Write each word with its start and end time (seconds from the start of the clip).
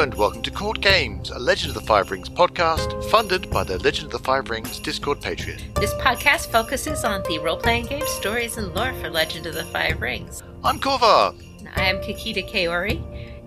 and 0.00 0.14
welcome 0.14 0.40
to 0.40 0.50
Court 0.50 0.80
Games, 0.80 1.28
a 1.28 1.38
Legend 1.38 1.76
of 1.76 1.82
the 1.82 1.86
Five 1.86 2.10
Rings 2.10 2.30
podcast 2.30 3.04
funded 3.10 3.50
by 3.50 3.64
the 3.64 3.76
Legend 3.80 4.06
of 4.06 4.12
the 4.12 4.18
Five 4.18 4.48
Rings 4.48 4.78
Discord 4.78 5.20
Patreon. 5.20 5.74
This 5.74 5.92
podcast 5.94 6.50
focuses 6.50 7.04
on 7.04 7.22
the 7.28 7.38
role 7.40 7.58
playing 7.58 7.84
game 7.84 8.06
stories 8.06 8.56
and 8.56 8.74
lore 8.74 8.94
for 8.94 9.10
Legend 9.10 9.44
of 9.44 9.52
the 9.52 9.64
Five 9.64 10.00
Rings. 10.00 10.42
I'm 10.64 10.80
Korva. 10.80 11.38
I 11.76 11.84
am 11.84 11.98
Kikita 11.98 12.50
Kaori, 12.50 12.98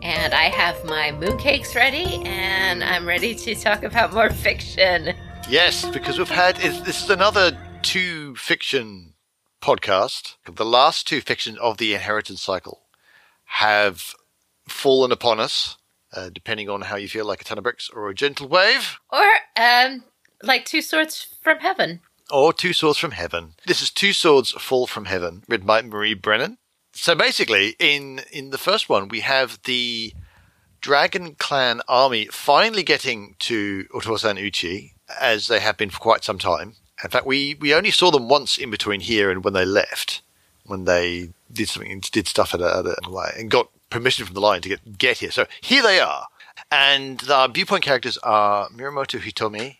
and 0.04 0.36
I 0.36 0.44
have 0.44 0.86
my 0.86 1.10
mooncakes 1.10 1.74
ready, 1.74 2.22
and 2.24 2.84
I'm 2.84 3.08
ready 3.08 3.34
to 3.34 3.56
talk 3.56 3.82
about 3.82 4.14
more 4.14 4.30
fiction. 4.30 5.16
Yes, 5.50 5.90
because 5.90 6.20
we've 6.20 6.30
had 6.30 6.58
this 6.58 7.04
is 7.04 7.10
another 7.10 7.58
two 7.82 8.36
fiction 8.36 9.16
podcast. 9.60 10.36
The 10.46 10.66
last 10.66 11.08
two 11.08 11.20
fiction 11.20 11.58
of 11.58 11.80
the 11.80 11.96
inheritance 11.96 12.44
cycle 12.44 12.84
have 13.46 14.14
fallen 14.68 15.12
upon 15.12 15.40
us, 15.40 15.78
uh, 16.16 16.30
depending 16.30 16.70
on 16.70 16.82
how 16.82 16.96
you 16.96 17.08
feel, 17.08 17.26
like 17.26 17.42
a 17.42 17.44
ton 17.44 17.58
of 17.58 17.64
bricks 17.64 17.90
or 17.90 18.10
a 18.10 18.16
gentle 18.16 18.48
wave. 18.48 18.98
Or, 19.12 19.28
um, 19.58 20.04
like 20.42 20.66
two 20.66 20.82
swords 20.82 21.36
from 21.42 21.60
heaven. 21.60 22.02
Or 22.32 22.54
Two 22.54 22.74
Swords 22.74 22.98
from 22.98 23.12
Heaven. 23.12 23.54
This 23.68 23.82
is 23.82 23.92
Two 23.92 24.14
Swords 24.14 24.52
Fall 24.52 24.88
from 24.88 25.06
Heaven, 25.06 25.44
written 25.48 25.68
by 25.68 25.82
Marie 25.82 26.14
Brennan. 26.14 26.58
So 26.94 27.16
basically, 27.16 27.76
in 27.80 28.22
in 28.32 28.50
the 28.50 28.58
first 28.58 28.88
one, 28.88 29.08
we 29.08 29.20
have 29.20 29.60
the 29.66 30.14
Dragon 30.82 31.36
Clan 31.36 31.82
army 31.88 32.28
finally 32.32 32.84
getting 32.84 33.36
to 33.40 33.86
Otosan 33.94 34.42
Uchi, 34.42 34.94
as 35.20 35.48
they 35.48 35.60
have 35.60 35.78
been 35.78 35.90
for 35.90 36.00
quite 36.00 36.24
some 36.24 36.40
time. 36.40 36.76
In 37.04 37.10
fact, 37.10 37.26
we, 37.26 37.56
we 37.56 37.74
only 37.74 37.92
saw 37.92 38.12
them 38.12 38.30
once 38.30 38.58
in 38.58 38.70
between 38.70 39.02
here 39.02 39.30
and 39.30 39.44
when 39.44 39.54
they 39.54 39.66
left, 39.66 40.22
when 40.66 40.86
they 40.86 41.30
did 41.52 41.70
something, 41.70 42.02
did 42.12 42.28
stuff 42.28 42.54
at 42.54 42.62
a, 42.62 42.96
at 43.00 43.08
a 43.08 43.12
way, 43.12 43.32
and 43.38 43.52
got 43.52 43.70
permission 43.94 44.26
from 44.26 44.34
the 44.34 44.42
line 44.42 44.62
to 44.62 44.70
get 44.70 44.98
get 44.98 45.20
here. 45.20 45.32
So 45.32 45.46
here 45.62 45.84
they 45.84 46.00
are, 46.00 46.28
and 46.72 47.20
the 47.20 47.48
viewpoint 47.48 47.84
characters 47.84 48.18
are 48.18 48.68
Mirumoto 48.70 49.20
Hitomi 49.20 49.78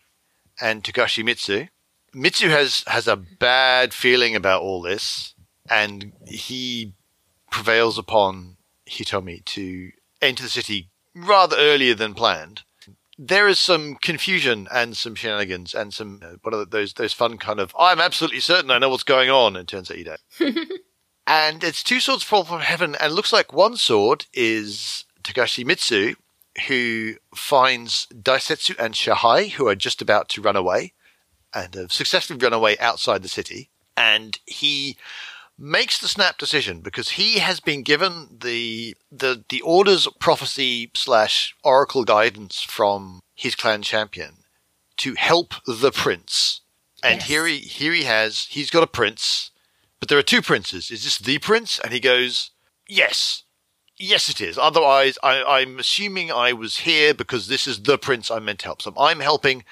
and 0.60 0.82
Togashi 0.82 1.24
Mitsu. 1.24 1.66
Mitsu 2.14 2.48
has 2.48 2.84
has 2.86 3.08
a 3.08 3.16
bad 3.16 3.92
feeling 3.92 4.36
about 4.36 4.62
all 4.62 4.80
this, 4.80 5.34
and 5.68 6.12
he 6.26 6.94
prevails 7.50 7.98
upon 7.98 8.56
Hitomi 8.88 9.44
to 9.46 9.90
enter 10.22 10.44
the 10.44 10.48
city 10.48 10.88
rather 11.14 11.56
earlier 11.56 11.94
than 11.94 12.14
planned. 12.14 12.62
There 13.16 13.46
is 13.46 13.60
some 13.60 13.96
confusion 13.96 14.66
and 14.72 14.96
some 14.96 15.14
shenanigans 15.14 15.74
and 15.74 15.94
some 15.94 16.20
uh, 16.22 16.36
one 16.42 16.54
of 16.54 16.70
those 16.70 16.94
those 16.94 17.12
fun 17.12 17.38
kind 17.38 17.60
of 17.60 17.74
I'm 17.78 18.00
absolutely 18.00 18.40
certain 18.40 18.70
I 18.70 18.78
know 18.78 18.88
what's 18.88 19.02
going 19.04 19.30
on. 19.30 19.56
And 19.56 19.68
turns 19.68 19.90
out 19.90 19.98
you 19.98 20.04
don't. 20.04 20.58
and 21.26 21.62
it's 21.64 21.82
two 21.82 22.00
swords 22.00 22.22
fall 22.24 22.44
from 22.44 22.60
heaven, 22.60 22.94
and 23.00 23.12
looks 23.12 23.32
like 23.32 23.52
one 23.52 23.76
sword 23.76 24.26
is 24.32 25.04
Togashi 25.22 25.64
Mitsu, 25.64 26.14
who 26.68 27.14
finds 27.34 28.06
Daisetsu 28.14 28.78
and 28.78 28.94
Shahai, 28.94 29.48
who 29.48 29.66
are 29.68 29.74
just 29.74 30.00
about 30.02 30.28
to 30.30 30.42
run 30.42 30.56
away 30.56 30.92
and 31.52 31.74
have 31.74 31.92
successfully 31.92 32.38
run 32.38 32.52
away 32.52 32.76
outside 32.78 33.22
the 33.22 33.28
city. 33.28 33.70
And 33.96 34.38
he 34.46 34.96
makes 35.56 35.98
the 35.98 36.08
snap 36.08 36.36
decision 36.36 36.80
because 36.80 37.10
he 37.10 37.38
has 37.38 37.60
been 37.60 37.82
given 37.82 38.38
the 38.40 38.96
the 39.10 39.44
the 39.48 39.60
orders 39.60 40.08
prophecy 40.18 40.90
slash 40.94 41.54
oracle 41.62 42.04
guidance 42.04 42.60
from 42.60 43.20
his 43.34 43.54
clan 43.54 43.82
champion 43.82 44.38
to 44.96 45.14
help 45.14 45.54
the 45.66 45.92
prince. 45.92 46.60
And 47.04 47.20
Yes. 47.20 47.26
here 47.28 47.46
he 47.46 47.58
here 47.58 47.92
he 47.92 48.02
has 48.04 48.46
he's 48.50 48.70
got 48.70 48.82
a 48.82 48.88
prince, 48.88 49.50
but 50.04 50.10
there 50.10 50.18
are 50.18 50.22
two 50.22 50.42
princes. 50.42 50.90
Is 50.90 51.02
this 51.02 51.16
the 51.16 51.38
prince? 51.38 51.78
And 51.78 51.90
he 51.90 51.98
goes, 51.98 52.50
Yes. 52.86 53.44
Yes, 53.96 54.28
it 54.28 54.38
is. 54.38 54.58
Otherwise, 54.58 55.16
I, 55.22 55.42
I'm 55.42 55.78
assuming 55.78 56.30
I 56.30 56.52
was 56.52 56.76
here 56.80 57.14
because 57.14 57.46
this 57.46 57.66
is 57.66 57.84
the 57.84 57.96
prince 57.96 58.30
I'm 58.30 58.44
meant 58.44 58.58
to 58.58 58.66
help. 58.66 58.82
So 58.82 58.92
I'm 58.98 59.20
helping 59.20 59.64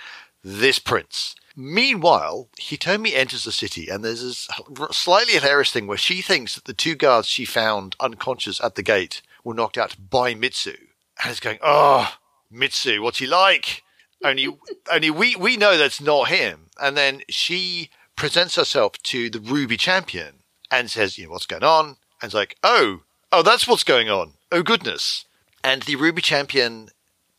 this 0.42 0.78
prince. 0.78 1.34
Meanwhile, 1.54 2.48
Hitomi 2.59 3.12
enters 3.12 3.44
the 3.44 3.53
city, 3.53 3.91
and 3.91 4.03
there's 4.03 4.22
this 4.22 4.48
slightly 4.92 5.34
hilarious 5.34 5.71
thing 5.71 5.87
where 5.87 5.98
she 5.98 6.22
thinks 6.22 6.54
that 6.54 6.65
the 6.65 6.72
two 6.72 6.94
guards 6.94 7.28
she 7.28 7.44
found 7.44 7.94
unconscious 8.00 8.59
at 8.65 8.75
the 8.75 8.82
gate 8.82 9.21
were 9.44 9.53
knocked 9.53 9.76
out 9.76 9.97
by 10.09 10.34
Mitsu, 10.34 10.78
and 11.22 11.31
is 11.31 11.41
going, 11.41 11.59
"Oh, 11.60 12.10
Mitsu, 12.50 13.03
what's 13.03 13.19
he 13.19 13.26
like?" 13.26 13.82
Only, 14.25 14.56
only 14.91 15.10
we 15.10 15.37
we 15.37 15.59
know 15.59 15.76
that's 15.76 16.00
not 16.00 16.28
him. 16.28 16.71
And 16.81 16.97
then 16.97 17.21
she 17.28 17.91
presents 18.22 18.55
herself 18.55 18.93
to 19.03 19.28
the 19.28 19.41
Ruby 19.41 19.77
Champion 19.77 20.44
and 20.71 20.88
says, 20.88 21.19
"You 21.19 21.25
know 21.25 21.33
what's 21.33 21.44
going 21.44 21.65
on?" 21.65 21.97
And 22.21 22.28
it's 22.28 22.34
like, 22.34 22.56
"Oh, 22.62 23.03
oh, 23.33 23.43
that's 23.43 23.66
what's 23.66 23.83
going 23.83 24.09
on. 24.09 24.34
Oh 24.53 24.62
goodness!" 24.62 25.25
And 25.65 25.83
the 25.83 25.97
Ruby 25.97 26.22
Champion 26.22 26.91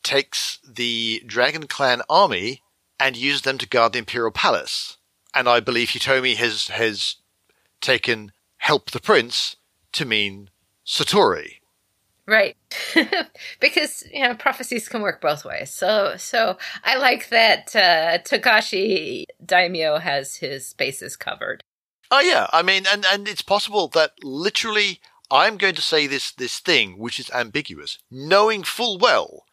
takes 0.04 0.60
the 0.62 1.24
Dragon 1.26 1.68
Clan 1.68 2.02
army 2.10 2.64
and 3.00 3.16
uses 3.16 3.44
them 3.44 3.58
to 3.60 3.66
guard 3.66 3.94
the 3.94 4.00
Imperial 4.00 4.32
Palace. 4.32 4.98
And 5.34 5.48
I 5.48 5.62
believe 5.62 5.92
Hitomi 5.92 6.36
has 6.36 6.68
has 6.68 7.16
taken 7.80 8.34
help 8.58 8.92
the 8.92 9.00
prince 9.00 9.56
to 9.94 10.04
mean 10.04 10.50
Sotori. 10.86 11.60
Right. 12.26 12.56
because, 13.60 14.04
you 14.12 14.24
know, 14.24 14.34
prophecies 14.36 14.88
can 14.88 15.02
work 15.02 15.20
both 15.20 15.44
ways. 15.44 15.72
So, 15.72 16.16
so 16.18 16.58
I 16.84 16.98
like 16.98 17.30
that, 17.30 17.76
uh, 17.76 18.20
Togashi 18.20 19.26
Daimyo 19.46 19.98
has 19.98 20.36
his 20.36 20.74
bases 20.74 21.18
covered. 21.18 21.64
Oh 22.12 22.20
yeah, 22.20 22.48
I 22.54 22.62
mean, 22.62 22.86
and 22.92 23.06
and 23.06 23.28
it's 23.28 23.42
possible 23.42 23.88
that 23.90 24.12
literally 24.22 25.00
I'm 25.32 25.58
going 25.58 25.74
to 25.74 25.82
say 25.82 26.06
this 26.06 26.32
this 26.32 26.60
thing 26.60 27.00
which 27.00 27.20
is 27.20 27.32
ambiguous, 27.32 27.98
knowing 28.12 28.62
full 28.62 29.00
well 29.00 29.46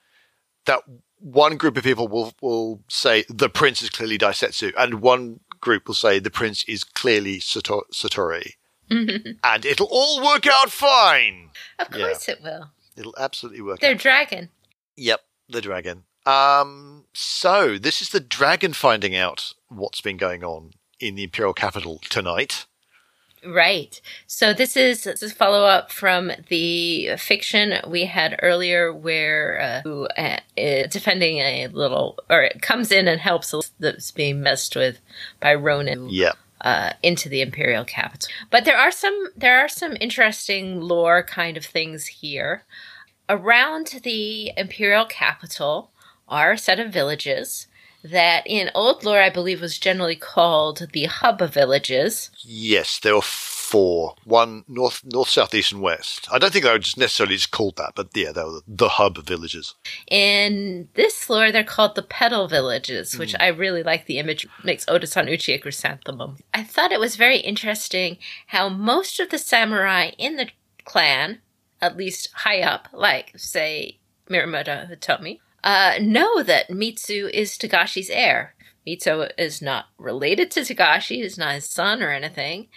that 0.66 0.82
one 1.18 1.56
group 1.56 1.78
of 1.78 1.84
people 1.84 2.06
will 2.06 2.34
will 2.42 2.82
say 2.88 3.24
the 3.30 3.48
prince 3.48 3.82
is 3.82 3.88
clearly 3.88 4.18
Daisetsu, 4.18 4.72
and 4.76 5.00
one 5.00 5.40
group 5.60 5.88
will 5.88 5.94
say 5.94 6.18
the 6.18 6.30
prince 6.30 6.62
is 6.64 6.84
clearly 6.84 7.40
Sato- 7.40 7.86
Sotori, 7.94 8.52
and 8.90 9.64
it'll 9.64 9.88
all 9.90 10.24
work 10.24 10.46
out 10.46 10.70
fine. 10.70 11.50
Of 11.78 11.88
Yeah. 11.96 12.06
course 12.08 12.28
it 12.28 12.42
will. 12.42 12.70
It'll 12.96 13.14
absolutely 13.18 13.62
work. 13.62 13.80
They're 13.80 13.92
out. 13.92 13.98
dragon. 13.98 14.50
Yep, 14.96 15.20
the 15.48 15.60
dragon. 15.60 16.04
Um, 16.26 17.06
so 17.14 17.78
this 17.78 18.02
is 18.02 18.10
the 18.10 18.20
dragon 18.20 18.72
finding 18.72 19.16
out 19.16 19.54
what's 19.68 20.00
been 20.00 20.16
going 20.18 20.44
on 20.44 20.72
in 20.98 21.14
the 21.14 21.24
imperial 21.24 21.54
capital 21.54 22.00
tonight. 22.10 22.66
Right. 23.46 23.98
So 24.26 24.52
this 24.52 24.76
is, 24.76 25.04
this 25.04 25.22
is 25.22 25.32
follow 25.32 25.64
up 25.64 25.90
from 25.90 26.30
the 26.48 27.16
fiction 27.16 27.80
we 27.86 28.04
had 28.04 28.38
earlier, 28.42 28.92
where 28.92 29.58
uh, 29.58 29.80
who 29.82 30.06
uh, 30.08 30.40
is 30.58 30.92
defending 30.92 31.38
a 31.38 31.68
little, 31.68 32.18
or 32.28 32.42
it 32.42 32.60
comes 32.60 32.92
in 32.92 33.08
and 33.08 33.18
helps 33.18 33.54
that's 33.78 34.10
being 34.10 34.42
messed 34.42 34.76
with 34.76 35.00
by 35.40 35.54
ronin. 35.54 36.10
Yep. 36.10 36.36
Uh, 36.60 36.92
into 37.02 37.28
the 37.28 37.40
imperial 37.40 37.84
capital. 37.84 38.28
But 38.50 38.64
there 38.64 38.76
are 38.76 38.90
some 38.90 39.28
there 39.36 39.58
are 39.60 39.68
some 39.68 39.96
interesting 40.00 40.80
lore 40.80 41.22
kind 41.22 41.56
of 41.56 41.64
things 41.64 42.06
here. 42.06 42.64
Around 43.28 44.00
the 44.02 44.52
imperial 44.56 45.06
capital 45.06 45.90
are 46.28 46.52
a 46.52 46.58
set 46.58 46.80
of 46.80 46.92
villages 46.92 47.66
that 48.02 48.42
in 48.46 48.70
old 48.74 49.04
lore 49.04 49.20
I 49.20 49.30
believe 49.30 49.60
was 49.60 49.78
generally 49.78 50.16
called 50.16 50.88
the 50.92 51.04
hub 51.04 51.42
of 51.42 51.54
villages. 51.54 52.30
Yes, 52.42 52.98
there 52.98 53.14
were 53.14 53.22
four. 53.70 54.16
One 54.24 54.64
north, 54.66 55.02
north, 55.04 55.28
south, 55.28 55.54
east, 55.54 55.72
and 55.72 55.80
west. 55.80 56.28
I 56.30 56.38
don't 56.38 56.52
think 56.52 56.64
they 56.64 56.72
were 56.72 56.78
just 56.78 56.98
necessarily 56.98 57.36
just 57.36 57.52
called 57.52 57.76
that, 57.76 57.92
but 57.94 58.08
yeah, 58.14 58.32
they 58.32 58.42
were 58.42 58.60
the 58.66 58.88
hub 58.88 59.24
villages. 59.24 59.74
In 60.10 60.88
this 60.94 61.30
lore, 61.30 61.52
they're 61.52 61.62
called 61.62 61.94
the 61.94 62.02
petal 62.02 62.48
villages, 62.48 63.16
which 63.16 63.34
I 63.38 63.46
really 63.48 63.82
like 63.82 64.06
the 64.06 64.18
image. 64.18 64.46
Makes 64.64 64.86
Otosan 64.86 65.32
Uchi 65.32 65.54
a 65.54 65.58
chrysanthemum. 65.58 66.38
I 66.52 66.64
thought 66.64 66.92
it 66.92 67.00
was 67.00 67.14
very 67.16 67.38
interesting 67.38 68.18
how 68.48 68.68
most 68.68 69.20
of 69.20 69.30
the 69.30 69.38
samurai 69.38 70.10
in 70.18 70.36
the 70.36 70.48
clan, 70.84 71.38
at 71.80 71.96
least 71.96 72.30
high 72.34 72.60
up, 72.60 72.88
like, 72.92 73.32
say, 73.36 73.98
Mirumoto 74.28 74.90
Hitomi, 74.90 75.38
uh, 75.62 75.94
know 76.00 76.42
that 76.42 76.70
Mitsu 76.70 77.30
is 77.32 77.56
Togashi's 77.56 78.10
heir. 78.10 78.54
Mitsu 78.86 79.26
is 79.36 79.60
not 79.60 79.86
related 79.98 80.50
to 80.52 80.60
Togashi, 80.60 81.22
is 81.22 81.36
not 81.38 81.54
his 81.54 81.68
son 81.68 82.02
or 82.02 82.10
anything, 82.10 82.68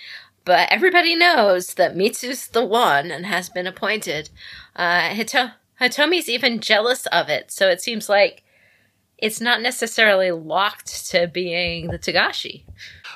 but 0.45 0.67
everybody 0.71 1.15
knows 1.15 1.75
that 1.75 1.95
Mitsu's 1.95 2.47
the 2.47 2.65
one 2.65 3.11
and 3.11 3.25
has 3.25 3.49
been 3.49 3.67
appointed. 3.67 4.29
Uh, 4.75 5.09
Hito- 5.09 5.51
Hitomi's 5.79 6.29
even 6.29 6.59
jealous 6.59 7.05
of 7.07 7.29
it, 7.29 7.51
so 7.51 7.69
it 7.69 7.81
seems 7.81 8.09
like 8.09 8.43
it's 9.17 9.39
not 9.39 9.61
necessarily 9.61 10.31
locked 10.31 11.09
to 11.11 11.27
being 11.27 11.87
the 11.87 11.99
Togashi. 11.99 12.63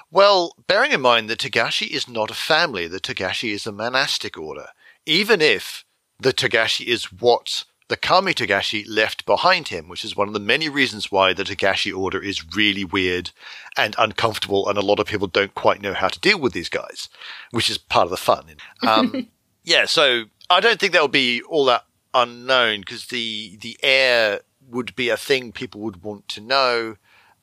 Well, 0.10 0.54
bearing 0.68 0.92
in 0.94 1.02
mind 1.02 1.30
that 1.30 1.40
Togashi 1.40 1.88
is 1.88 2.08
not 2.08 2.32
a 2.32 2.36
family, 2.36 2.88
the 2.88 3.00
Togashi 3.00 3.54
is 3.54 3.68
a 3.68 3.72
monastic 3.72 4.38
order. 4.38 4.68
Even 5.06 5.42
if 5.42 5.84
the 6.20 6.32
Togashi 6.32 6.86
is 6.86 7.12
what 7.12 7.66
the 7.90 7.98
Kami 7.98 8.34
Togashi 8.34 8.84
left 8.88 9.26
behind 9.26 9.70
him, 9.70 9.88
which 9.88 10.04
is 10.04 10.16
one 10.16 10.28
of 10.28 10.34
the 10.34 10.40
many 10.40 10.68
reasons 10.68 11.12
why 11.12 11.34
the 11.34 11.44
Togashi 11.44 11.96
order 11.98 12.22
is 12.22 12.56
really 12.56 12.84
weird 12.84 13.32
and 13.78 13.96
uncomfortable, 13.98 14.68
and 14.68 14.78
a 14.78 14.86
lot 14.86 15.00
of 15.00 15.08
people 15.08 15.28
don't 15.28 15.56
quite 15.56 15.82
know 15.82 15.94
how 15.94 16.08
to 16.08 16.20
deal 16.20 16.40
with 16.40 16.54
these 16.54 16.70
guys, 16.70 17.10
which 17.52 17.70
is 17.70 17.78
part 17.78 18.06
of 18.06 18.12
the 18.12 18.18
fun. 18.18 18.56
Um, 18.86 19.30
yeah, 19.64 19.86
so 19.86 20.26
I 20.50 20.60
don't 20.60 20.80
think 20.80 20.94
that'll 20.94 21.08
be 21.08 21.42
all 21.44 21.66
that 21.66 21.86
unknown 22.14 22.82
because 22.82 23.08
the 23.08 23.58
the 23.62 23.78
heir 23.84 24.42
would 24.70 24.96
be 24.96 25.10
a 25.10 25.18
thing 25.18 25.52
people 25.52 25.82
would 25.82 26.04
want 26.04 26.28
to 26.30 26.42
know. 26.42 26.98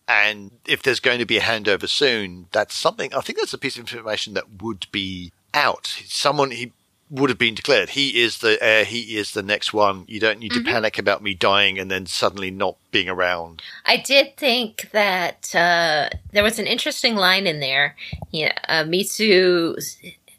And 0.06 0.50
if 0.67 0.82
there's 0.82 1.00
going 1.00 1.19
to 1.20 1.25
be 1.25 1.38
a 1.38 1.43
handover 1.43 1.88
soon, 1.88 2.49
that's 2.52 2.75
something, 2.75 3.14
I 3.14 3.23
think 3.23 3.38
that's 3.38 3.55
a 3.55 3.58
piece 3.58 3.76
of 3.76 3.81
information 3.81 4.35
that 4.35 4.61
would 4.62 4.87
be 4.93 5.32
out. 5.55 5.87
Someone, 6.05 6.50
he 6.50 6.73
would 7.11 7.31
have 7.31 7.39
been 7.39 7.55
declared. 7.55 7.91
He 7.91 8.23
is 8.23 8.39
the 8.39 8.59
heir. 8.62 8.85
He 8.85 9.17
is 9.17 9.33
the 9.33 9.43
next 9.43 9.73
one. 9.73 10.05
You 10.09 10.21
don't 10.21 10.39
need 10.39 10.53
to 10.53 10.65
panic 10.65 10.99
about 10.99 11.23
me 11.23 11.35
dying 11.35 11.79
and 11.79 11.91
then 11.91 12.06
suddenly 12.06 12.51
not 12.51 12.77
being 12.91 13.09
around. 13.09 13.62
I 13.87 13.99
did 13.99 14.37
think 14.37 14.89
that 14.93 15.55
uh, 15.55 16.09
there 16.33 16.43
was 16.43 16.59
an 16.59 16.67
interesting 16.67 17.15
line 17.15 17.47
in 17.47 17.61
there. 17.61 17.97
Yeah, 18.31 18.56
uh, 18.69 18.85
Mitsu 18.85 19.77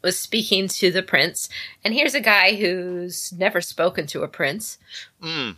was 0.02 0.18
speaking 0.18 0.68
to 0.68 0.90
the 0.90 1.02
prince, 1.02 1.48
and 1.84 1.94
here's 1.94 2.14
a 2.14 2.20
guy 2.20 2.54
who's 2.54 3.32
never 3.32 3.60
spoken 3.60 4.06
to 4.08 4.22
a 4.22 4.28
prince. 4.28 4.78
Mm. 5.22 5.56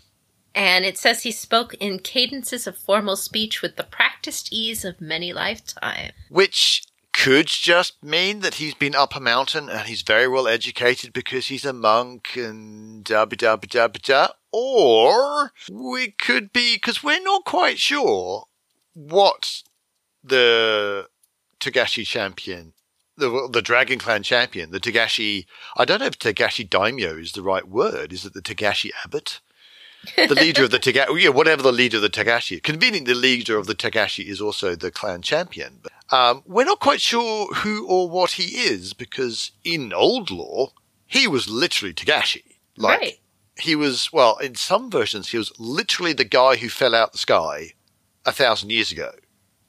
And 0.54 0.84
it 0.84 0.98
says 0.98 1.22
he 1.22 1.30
spoke 1.30 1.74
in 1.74 2.00
cadences 2.00 2.66
of 2.66 2.76
formal 2.76 3.16
speech 3.16 3.62
with 3.62 3.76
the 3.76 3.84
practiced 3.84 4.52
ease 4.52 4.84
of 4.84 5.00
many 5.00 5.32
lifetimes. 5.32 6.12
Which 6.30 6.82
could 7.18 7.48
just 7.48 8.00
mean 8.02 8.40
that 8.40 8.54
he's 8.54 8.74
been 8.74 8.94
up 8.94 9.16
a 9.16 9.20
mountain 9.20 9.68
and 9.68 9.88
he's 9.88 10.02
very 10.02 10.28
well 10.28 10.46
educated 10.46 11.12
because 11.12 11.48
he's 11.48 11.64
a 11.64 11.72
monk 11.72 12.36
and 12.36 13.02
da 13.02 13.24
da 13.24 13.56
da 13.56 13.88
ba 13.88 13.98
da. 13.98 14.28
Or 14.52 15.52
we 15.70 16.12
could 16.12 16.52
be, 16.52 16.76
because 16.76 17.02
we're 17.02 17.20
not 17.20 17.44
quite 17.44 17.78
sure 17.78 18.44
what 18.94 19.62
the 20.22 21.08
Togashi 21.58 22.06
champion, 22.06 22.72
the, 23.16 23.48
the 23.52 23.62
Dragon 23.62 23.98
Clan 23.98 24.22
champion, 24.22 24.70
the 24.70 24.80
Togashi, 24.80 25.46
I 25.76 25.84
don't 25.84 25.98
know 25.98 26.06
if 26.06 26.20
Togashi 26.20 26.70
Daimyo 26.70 27.16
is 27.16 27.32
the 27.32 27.42
right 27.42 27.66
word. 27.66 28.12
Is 28.12 28.24
it 28.24 28.32
the 28.32 28.42
Togashi 28.42 28.90
Abbot? 29.04 29.40
the 30.16 30.34
leader 30.36 30.64
of 30.64 30.70
the 30.70 30.78
Togashi, 30.78 31.20
yeah, 31.20 31.30
whatever 31.30 31.62
the 31.62 31.72
leader 31.72 31.96
of 31.96 32.02
the 32.02 32.10
Togashi. 32.10 32.62
Convenient, 32.62 33.06
the 33.06 33.14
leader 33.14 33.58
of 33.58 33.66
the 33.66 33.74
Togashi 33.74 34.24
is 34.24 34.40
also 34.40 34.76
the 34.76 34.92
clan 34.92 35.22
champion. 35.22 35.80
But, 35.82 35.92
um, 36.10 36.42
we're 36.46 36.64
not 36.64 36.80
quite 36.80 37.00
sure 37.00 37.52
who 37.54 37.86
or 37.86 38.08
what 38.08 38.32
he 38.32 38.58
is 38.58 38.92
because 38.92 39.52
in 39.64 39.92
old 39.92 40.30
lore, 40.30 40.72
he 41.06 41.26
was 41.26 41.48
literally 41.48 41.94
Togashi. 41.94 42.56
Like, 42.76 43.00
right. 43.00 43.20
he 43.58 43.74
was, 43.74 44.12
well, 44.12 44.36
in 44.38 44.54
some 44.54 44.90
versions, 44.90 45.28
he 45.28 45.38
was 45.38 45.52
literally 45.58 46.12
the 46.12 46.24
guy 46.24 46.56
who 46.56 46.68
fell 46.68 46.94
out 46.94 47.12
the 47.12 47.18
sky 47.18 47.74
a 48.24 48.32
thousand 48.32 48.70
years 48.70 48.92
ago. 48.92 49.12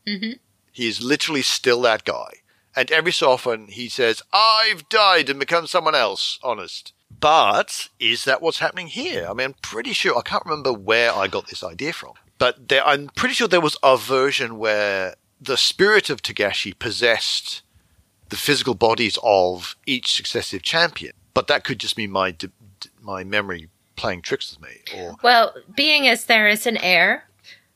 Mm-hmm. 0.08 0.34
He 0.72 0.88
is 0.88 1.04
literally 1.04 1.42
still 1.42 1.82
that 1.82 2.04
guy. 2.06 2.34
And 2.76 2.92
every 2.92 3.12
so 3.12 3.32
often 3.32 3.68
he 3.68 3.90
says, 3.90 4.22
I've 4.32 4.88
died 4.90 5.30
and 5.30 5.40
become 5.40 5.68
someone 5.68 5.96
else, 5.96 6.40
honest. 6.44 6.94
But 7.20 7.90
is 8.00 8.24
that 8.26 8.42
what's 8.42 8.60
happening 8.60 8.88
here? 8.88 9.28
I 9.30 9.34
mean, 9.34 9.48
I'm 9.48 9.56
pretty 9.62 9.94
sure, 9.94 10.18
I 10.18 10.22
can't 10.22 10.46
remember 10.46 10.72
where 10.72 11.14
I 11.14 11.28
got 11.28 11.48
this 11.48 11.64
idea 11.64 11.92
from, 11.92 12.14
but 12.38 12.70
there, 12.70 12.86
I'm 12.86 13.10
pretty 13.10 13.34
sure 13.34 13.48
there 13.48 13.60
was 13.60 13.78
a 13.84 13.98
version 13.98 14.58
where 14.58 15.16
the 15.42 15.58
spirit 15.58 16.10
of 16.10 16.22
Togashi 16.22 16.78
possessed 16.78 17.62
the 18.30 18.36
physical 18.38 18.76
bodies 18.76 19.18
of 19.24 19.76
each 19.86 20.14
successive 20.14 20.62
champion. 20.62 21.14
But 21.34 21.48
that 21.48 21.64
could 21.64 21.80
just 21.80 21.96
be 21.96 22.08
my, 22.08 22.32
d- 22.32 22.50
d- 22.80 22.90
my 23.02 23.24
memory 23.24 23.70
playing 23.96 24.22
tricks 24.22 24.52
with 24.56 24.68
me. 24.70 24.78
Or, 24.98 25.16
Well, 25.24 25.54
being 25.76 26.08
as 26.08 26.26
there 26.26 26.48
is 26.48 26.66
an 26.68 26.78
heir, 26.78 27.26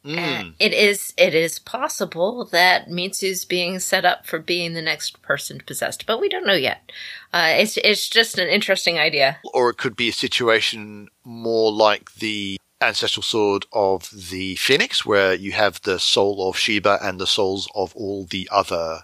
Mm, 0.06 0.50
uh, 0.50 0.52
it 0.60 0.74
is 0.74 1.14
it 1.18 1.34
is 1.34 1.60
possible 1.60 2.44
that 2.52 2.90
Mitsu's 2.90 3.46
being 3.46 3.80
set 3.80 4.04
up 4.04 4.28
for 4.28 4.38
being 4.38 4.74
the 4.74 4.82
next 4.82 5.22
person 5.22 5.62
possessed, 5.66 6.06
but 6.06 6.20
we 6.20 6.28
don't 6.28 6.46
know 6.46 6.52
yet. 6.52 6.92
Uh, 7.32 7.54
it's 7.56 7.78
it's 7.78 8.10
just 8.10 8.38
an 8.38 8.50
interesting 8.50 9.00
idea. 9.00 9.38
or 9.54 9.70
it 9.70 9.78
could 9.78 9.96
be 9.96 10.10
a 10.10 10.14
situation 10.14 11.08
more 11.24 11.72
like 11.72 12.16
the 12.16 12.58
ancestral 12.88 13.24
sword 13.24 13.66
of 13.74 14.10
the 14.30 14.56
phoenix 14.56 15.06
where 15.06 15.34
you 15.34 15.52
have 15.52 15.82
the 15.82 16.00
soul 16.00 16.48
of 16.48 16.58
Shiba 16.58 17.00
and 17.02 17.20
the 17.20 17.28
souls 17.28 17.68
of 17.76 17.96
all 17.96 18.26
the 18.26 18.48
other 18.52 19.02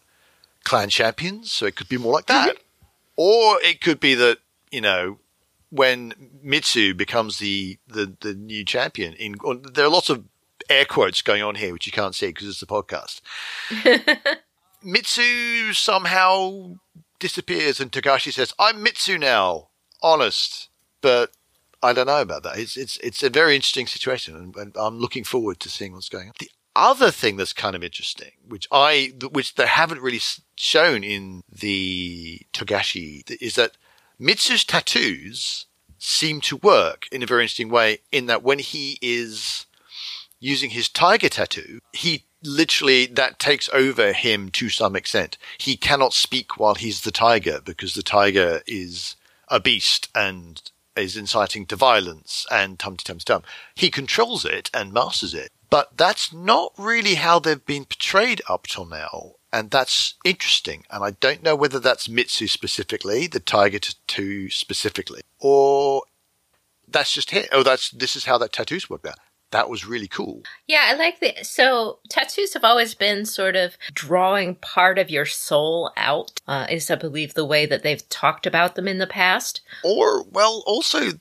clan 0.64 0.90
champions 0.90 1.52
so 1.52 1.66
it 1.66 1.76
could 1.76 1.90
be 1.90 1.98
more 1.98 2.14
like 2.14 2.28
that 2.28 2.50
mm-hmm. 2.50 2.62
or 3.16 3.60
it 3.62 3.82
could 3.82 4.00
be 4.00 4.14
that 4.14 4.40
you 4.72 4.82
know 4.82 5.18
when 5.72 6.14
mitsu 6.44 6.94
becomes 6.94 7.40
the 7.40 7.78
the, 7.88 8.14
the 8.20 8.34
new 8.34 8.66
champion 8.66 9.14
in 9.14 9.36
there 9.74 9.86
are 9.86 9.90
lots 9.90 10.10
of 10.10 10.26
air 10.70 10.86
quotes 10.86 11.22
going 11.22 11.42
on 11.42 11.56
here 11.56 11.72
which 11.72 11.86
you 11.86 11.92
can't 11.92 12.14
see 12.14 12.28
because 12.28 12.48
it's 12.48 12.62
a 12.62 12.68
podcast 12.68 13.22
mitsu 14.84 15.72
somehow 15.74 16.76
disappears 17.20 17.80
and 17.80 17.92
Togashi 17.92 18.34
says, 18.34 18.54
I'm 18.58 18.82
Mitsu 18.82 19.18
now. 19.18 19.68
Honest. 20.02 20.70
But 21.02 21.32
I 21.82 21.94
don't 21.94 22.08
know 22.08 22.22
about 22.22 22.44
that. 22.44 22.58
It's, 22.58 22.76
it's, 22.76 22.98
it's 22.98 23.24
a 23.24 23.30
very 23.30 23.56
interesting 23.56 23.88
situation 23.88 24.54
and, 24.58 24.76
I'm 24.76 25.00
looking 25.00 25.24
forward 25.24 25.60
to 25.62 25.70
seeing 25.70 25.94
what's 25.94 26.10
going 26.10 26.28
on. 26.28 26.34
The 26.40 26.52
other 26.76 27.12
thing 27.12 27.38
that's 27.38 27.54
kind 27.54 27.76
of 27.76 27.84
interesting, 27.84 28.32
which 28.48 28.68
I, 28.72 29.14
which 29.32 29.56
they 29.56 29.68
haven't 29.68 30.02
really 30.02 30.22
shown 30.56 31.04
in 31.04 31.42
the 31.52 32.42
Togashi 32.54 33.24
is 33.42 33.56
that 33.56 33.78
Mitsu's 34.20 34.64
tattoos 34.64 35.66
seem 35.98 36.42
to 36.42 36.58
work 36.58 37.08
in 37.12 37.24
a 37.24 37.26
very 37.26 37.44
interesting 37.44 37.70
way 37.70 38.00
in 38.12 38.26
that 38.28 38.44
when 38.44 38.60
he 38.60 38.98
is 39.02 39.66
using 40.40 40.72
his 40.72 40.90
tiger 40.90 41.30
tattoo, 41.30 41.80
he 41.94 42.26
literally 42.44 43.06
that 43.06 43.40
takes 43.40 43.70
over 43.74 44.14
him 44.14 44.50
to 44.50 44.70
some 44.70 44.96
extent. 44.96 45.38
He 45.58 45.76
cannot 45.76 46.14
speak 46.14 46.58
while 46.58 46.76
he's 46.76 47.02
the 47.02 47.12
tiger 47.12 47.60
because 47.64 47.94
the 47.94 48.04
tiger 48.04 48.62
is 48.66 49.16
a 49.50 49.60
beast 49.60 50.10
and 50.16 50.62
is 50.96 51.18
inciting 51.18 51.66
to 51.68 51.76
violence 51.76 52.46
and 52.52 52.78
tum 52.80 52.98
tum 52.98 53.20
tum. 53.20 53.44
He 53.76 53.90
controls 53.90 54.46
it 54.46 54.70
and 54.74 54.94
masters 54.94 55.34
it. 55.34 55.52
But 55.70 55.98
that's 55.98 56.34
not 56.34 56.74
really 56.78 57.16
how 57.16 57.40
they've 57.40 57.64
been 57.64 57.86
portrayed 57.86 58.42
up 58.50 58.66
till 58.68 58.86
now. 58.86 59.34
And 59.54 59.72
that's 59.72 60.16
interesting. 60.24 60.86
And 60.90 61.04
I 61.04 61.12
don't 61.12 61.44
know 61.44 61.56
whether 61.56 61.80
that's 61.80 62.10
Mitsu 62.10 62.48
specifically, 62.48 63.28
the 63.28 63.40
tiger 63.40 63.80
tattoo 63.80 64.50
specifically, 64.50 65.22
or 65.40 66.04
that's 66.88 67.14
just 67.14 67.34
it. 67.34 67.50
Oh, 67.52 67.64
that's, 67.64 67.92
this 67.92 68.16
is 68.16 68.26
how 68.26 68.38
that 68.40 68.54
tattoo's 68.54 68.90
worked 68.90 69.08
out. 69.08 69.20
That 69.52 69.70
was 69.70 69.86
really 69.86 70.08
cool. 70.08 70.44
Yeah, 70.68 70.84
I 70.86 70.94
like 70.94 71.20
the 71.20 71.34
so 71.44 72.00
tattoos 72.08 72.54
have 72.54 72.64
always 72.64 72.94
been 72.94 73.26
sort 73.26 73.56
of 73.56 73.78
drawing 73.94 74.56
part 74.56 75.00
of 75.00 75.10
your 75.10 75.26
soul 75.26 75.92
out. 75.98 76.40
Uh, 76.48 76.68
is 76.70 76.92
I 76.92 76.96
believe 76.96 77.34
the 77.34 77.46
way 77.46 77.66
that 77.66 77.82
they've 77.82 78.08
talked 78.10 78.46
about 78.46 78.76
them 78.76 78.88
in 78.88 79.00
the 79.00 79.08
past. 79.08 79.62
Or, 79.84 80.24
well, 80.24 80.64
also 80.68 81.14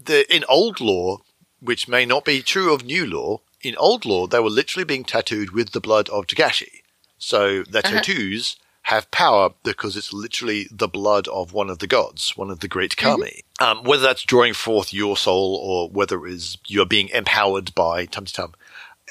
the 0.00 0.32
in 0.34 0.44
old 0.48 0.80
law, 0.80 1.18
which 1.60 1.88
may 1.88 2.06
not 2.06 2.24
be 2.24 2.40
true 2.42 2.72
of 2.72 2.84
new 2.84 3.04
law, 3.06 3.40
in 3.62 3.74
old 3.76 4.04
law 4.04 4.26
they 4.26 4.38
were 4.38 4.50
literally 4.50 4.84
being 4.84 5.04
tattooed 5.04 5.50
with 5.50 5.72
the 5.72 5.80
blood 5.80 6.08
of 6.10 6.26
Togashi. 6.26 6.82
So 7.18 7.62
their 7.64 7.82
Uh-huh. 7.84 7.96
tattoos 7.96 8.56
have 8.86 9.10
power 9.10 9.50
because 9.64 9.96
it's 9.96 10.12
literally 10.12 10.68
the 10.70 10.86
blood 10.86 11.26
of 11.26 11.52
one 11.52 11.68
of 11.70 11.80
the 11.80 11.88
gods, 11.88 12.36
one 12.36 12.52
of 12.52 12.60
the 12.60 12.68
great 12.68 12.96
kami. 12.96 13.42
Um, 13.58 13.82
whether 13.82 14.02
that's 14.02 14.22
drawing 14.22 14.54
forth 14.54 14.94
your 14.94 15.16
soul 15.16 15.56
or 15.60 15.88
whether 15.88 16.24
it 16.24 16.32
is 16.32 16.58
you're 16.68 16.86
being 16.86 17.08
empowered 17.08 17.74
by 17.74 18.06
Tum 18.06 18.26
Tum, 18.26 18.54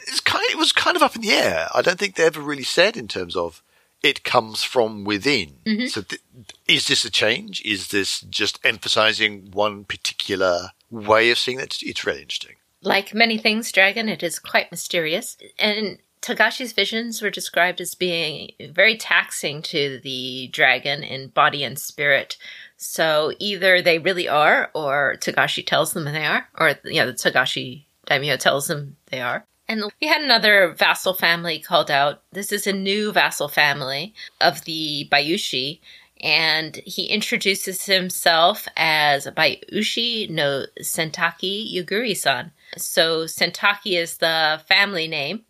it's 0.08 0.22
kind. 0.22 0.46
It 0.50 0.58
was 0.58 0.72
kind 0.72 0.96
of 0.96 1.04
up 1.04 1.18
in 1.18 1.22
the 1.22 1.34
air. 1.34 1.68
I 1.76 1.82
don't 1.82 2.00
think 2.00 2.16
they 2.16 2.24
ever 2.24 2.40
really 2.40 2.64
said 2.64 2.96
in 2.96 3.10
terms 3.10 3.36
of 3.36 3.62
it 4.02 4.24
comes 4.24 4.64
from 4.64 5.04
within. 5.04 5.58
So, 5.90 6.04
th- 6.04 6.22
is 6.70 6.88
this 6.88 7.04
a 7.04 7.10
change? 7.10 7.62
Is 7.66 7.90
this 7.90 8.22
just 8.22 8.60
emphasizing 8.64 9.52
one 9.52 9.84
particular 9.84 10.70
way 10.90 11.32
of 11.32 11.38
seeing 11.38 11.60
it? 11.60 11.80
It's 11.82 12.06
really 12.06 12.22
interesting. 12.22 12.56
Like 12.82 13.14
many 13.14 13.38
things, 13.38 13.74
Dragon, 13.74 14.08
it 14.08 14.24
is 14.24 14.40
quite 14.40 14.72
mysterious. 14.72 15.36
And 15.60 15.98
Togashi's 16.26 16.74
visions 16.74 17.22
were 17.22 17.30
described 17.30 17.80
as 17.80 17.94
being 17.94 18.52
very 18.72 18.98
taxing 18.98 19.62
to 19.62 20.00
the 20.04 20.48
dragon 20.48 21.04
in 21.04 21.28
body 21.28 21.64
and 21.64 21.78
spirit. 21.78 22.36
So 22.78 23.34
either 23.38 23.82
they 23.82 24.00
really 24.00 24.28
are, 24.28 24.72
or 24.74 25.18
Togashi 25.20 25.64
tells 25.64 25.94
them 25.94 26.06
they 26.06 26.26
are, 26.26 26.48
or 26.58 26.74
yeah, 26.84 27.06
the 27.06 27.14
Togashi 27.14 27.86
daimyo 28.08 28.38
tells 28.38 28.66
them 28.68 28.98
they 29.12 29.22
are. 29.22 29.46
And 29.68 29.84
we 30.02 30.08
had 30.08 30.22
another 30.22 30.74
vassal 30.74 31.14
family 31.14 31.60
called 31.60 31.92
out. 31.92 32.24
This 32.32 32.52
is 32.52 32.66
a 32.66 32.74
new 32.74 33.12
vassal 33.12 33.48
family 33.48 34.16
of 34.42 34.66
the 34.66 35.08
Bayushi, 35.12 35.80
and 36.22 36.76
he 36.86 37.06
introduces 37.06 37.86
himself 37.86 38.68
as 38.76 39.28
Bayushi 39.28 40.30
no 40.32 40.66
Sentaki 40.82 41.72
Yuguri-san. 41.72 42.52
So 42.78 43.26
Sentaki 43.26 44.00
is 44.00 44.18
the 44.18 44.62
family 44.68 45.08
name. 45.08 45.44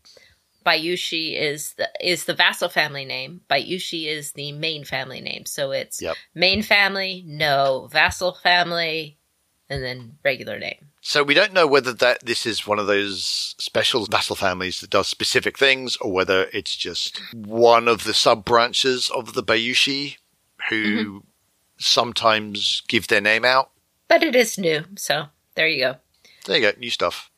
Bayushi 0.65 1.39
is 1.39 1.73
the 1.73 1.89
is 2.01 2.25
the 2.25 2.33
vassal 2.33 2.69
family 2.69 3.05
name. 3.05 3.41
Bayushi 3.49 4.07
is 4.07 4.31
the 4.31 4.51
main 4.51 4.83
family 4.83 5.21
name. 5.21 5.45
So 5.45 5.71
it's 5.71 6.01
Yep. 6.01 6.15
main 6.33 6.63
family, 6.63 7.23
no 7.27 7.87
vassal 7.91 8.33
family, 8.33 9.17
and 9.69 9.83
then 9.83 10.17
regular 10.23 10.59
name. 10.59 10.89
So 11.01 11.21
we 11.23 11.35
don't 11.35 11.53
know 11.53 11.67
whether 11.67 11.93
that 11.93 12.25
this 12.25 12.45
is 12.47 12.65
one 12.65 12.79
of 12.79 12.87
those 12.87 13.55
special 13.59 14.05
vassal 14.05 14.35
families 14.35 14.79
that 14.81 14.89
does 14.89 15.07
specific 15.07 15.57
things, 15.57 15.97
or 15.97 16.11
whether 16.11 16.49
it's 16.51 16.75
just 16.75 17.21
one 17.33 17.87
of 17.87 18.03
the 18.03 18.13
sub 18.13 18.43
branches 18.43 19.09
of 19.09 19.33
the 19.33 19.43
Bayushi 19.43 20.17
who 20.69 20.83
mm-hmm. 20.83 21.17
sometimes 21.77 22.81
give 22.87 23.07
their 23.07 23.21
name 23.21 23.45
out. 23.45 23.69
But 24.07 24.23
it 24.23 24.35
is 24.35 24.57
new, 24.57 24.85
so 24.97 25.25
There 25.55 25.67
you 25.67 25.79
go. 25.79 25.95
There 26.45 26.57
you 26.57 26.71
go, 26.71 26.79
new 26.79 26.89
stuff. 26.89 27.29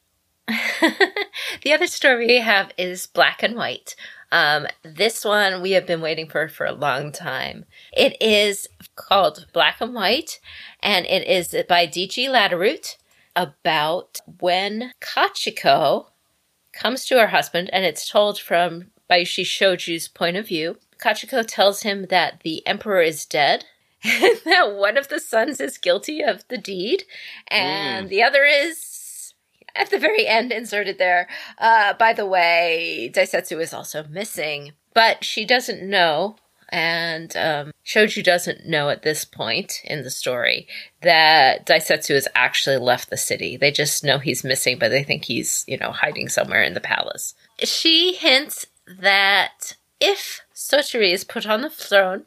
the 1.63 1.73
other 1.73 1.87
story 1.87 2.27
we 2.27 2.39
have 2.39 2.71
is 2.77 3.07
Black 3.07 3.43
and 3.43 3.55
White. 3.55 3.95
Um, 4.31 4.67
this 4.83 5.23
one 5.23 5.61
we 5.61 5.71
have 5.71 5.85
been 5.85 6.01
waiting 6.01 6.29
for 6.29 6.47
for 6.47 6.65
a 6.65 6.71
long 6.71 7.11
time. 7.11 7.65
It 7.93 8.21
is 8.21 8.67
called 8.95 9.47
Black 9.53 9.81
and 9.81 9.93
White, 9.93 10.39
and 10.81 11.05
it 11.05 11.27
is 11.27 11.55
by 11.67 11.85
D.G. 11.85 12.27
Laderoute 12.27 12.97
about 13.35 14.19
when 14.39 14.91
Kachiko 15.01 16.07
comes 16.73 17.05
to 17.05 17.19
her 17.19 17.27
husband, 17.27 17.69
and 17.71 17.85
it's 17.85 18.09
told 18.09 18.39
from 18.39 18.85
Bayushi 19.09 19.43
Shoju's 19.43 20.07
point 20.07 20.37
of 20.37 20.47
view. 20.47 20.77
Kachiko 20.97 21.45
tells 21.45 21.83
him 21.83 22.07
that 22.09 22.41
the 22.43 22.65
emperor 22.65 23.01
is 23.01 23.25
dead, 23.25 23.65
and 24.03 24.39
that 24.45 24.75
one 24.75 24.97
of 24.97 25.07
the 25.09 25.19
sons 25.19 25.59
is 25.59 25.77
guilty 25.77 26.21
of 26.21 26.47
the 26.47 26.57
deed, 26.57 27.03
and 27.47 28.07
mm. 28.07 28.09
the 28.09 28.23
other 28.23 28.43
is 28.43 28.96
at 29.79 29.89
the 29.89 29.99
very 29.99 30.27
end 30.27 30.51
inserted 30.51 30.97
there. 30.97 31.27
Uh, 31.57 31.93
by 31.93 32.13
the 32.13 32.25
way, 32.25 33.11
Daisetsu 33.13 33.61
is 33.61 33.73
also 33.73 34.05
missing, 34.09 34.71
but 34.93 35.23
she 35.23 35.45
doesn't 35.45 35.87
know 35.87 36.37
and 36.69 37.35
um, 37.37 37.71
Shoju 37.85 38.23
doesn't 38.23 38.65
know 38.65 38.89
at 38.89 39.01
this 39.01 39.23
point 39.23 39.81
in 39.85 40.03
the 40.03 40.09
story 40.09 40.67
that 41.01 41.65
Daisetsu 41.65 42.13
has 42.13 42.27
actually 42.35 42.77
left 42.77 43.09
the 43.09 43.17
city. 43.17 43.55
They 43.55 43.71
just 43.71 44.03
know 44.03 44.19
he's 44.19 44.43
missing, 44.43 44.77
but 44.77 44.89
they 44.89 45.03
think 45.03 45.25
he's, 45.25 45.63
you 45.67 45.77
know, 45.77 45.91
hiding 45.91 46.27
somewhere 46.29 46.63
in 46.63 46.73
the 46.73 46.81
palace. 46.81 47.35
She 47.59 48.13
hints 48.13 48.65
that 48.99 49.77
if 50.01 50.41
Sotori 50.53 51.13
is 51.13 51.23
put 51.23 51.45
on 51.45 51.61
the 51.61 51.69
throne, 51.69 52.25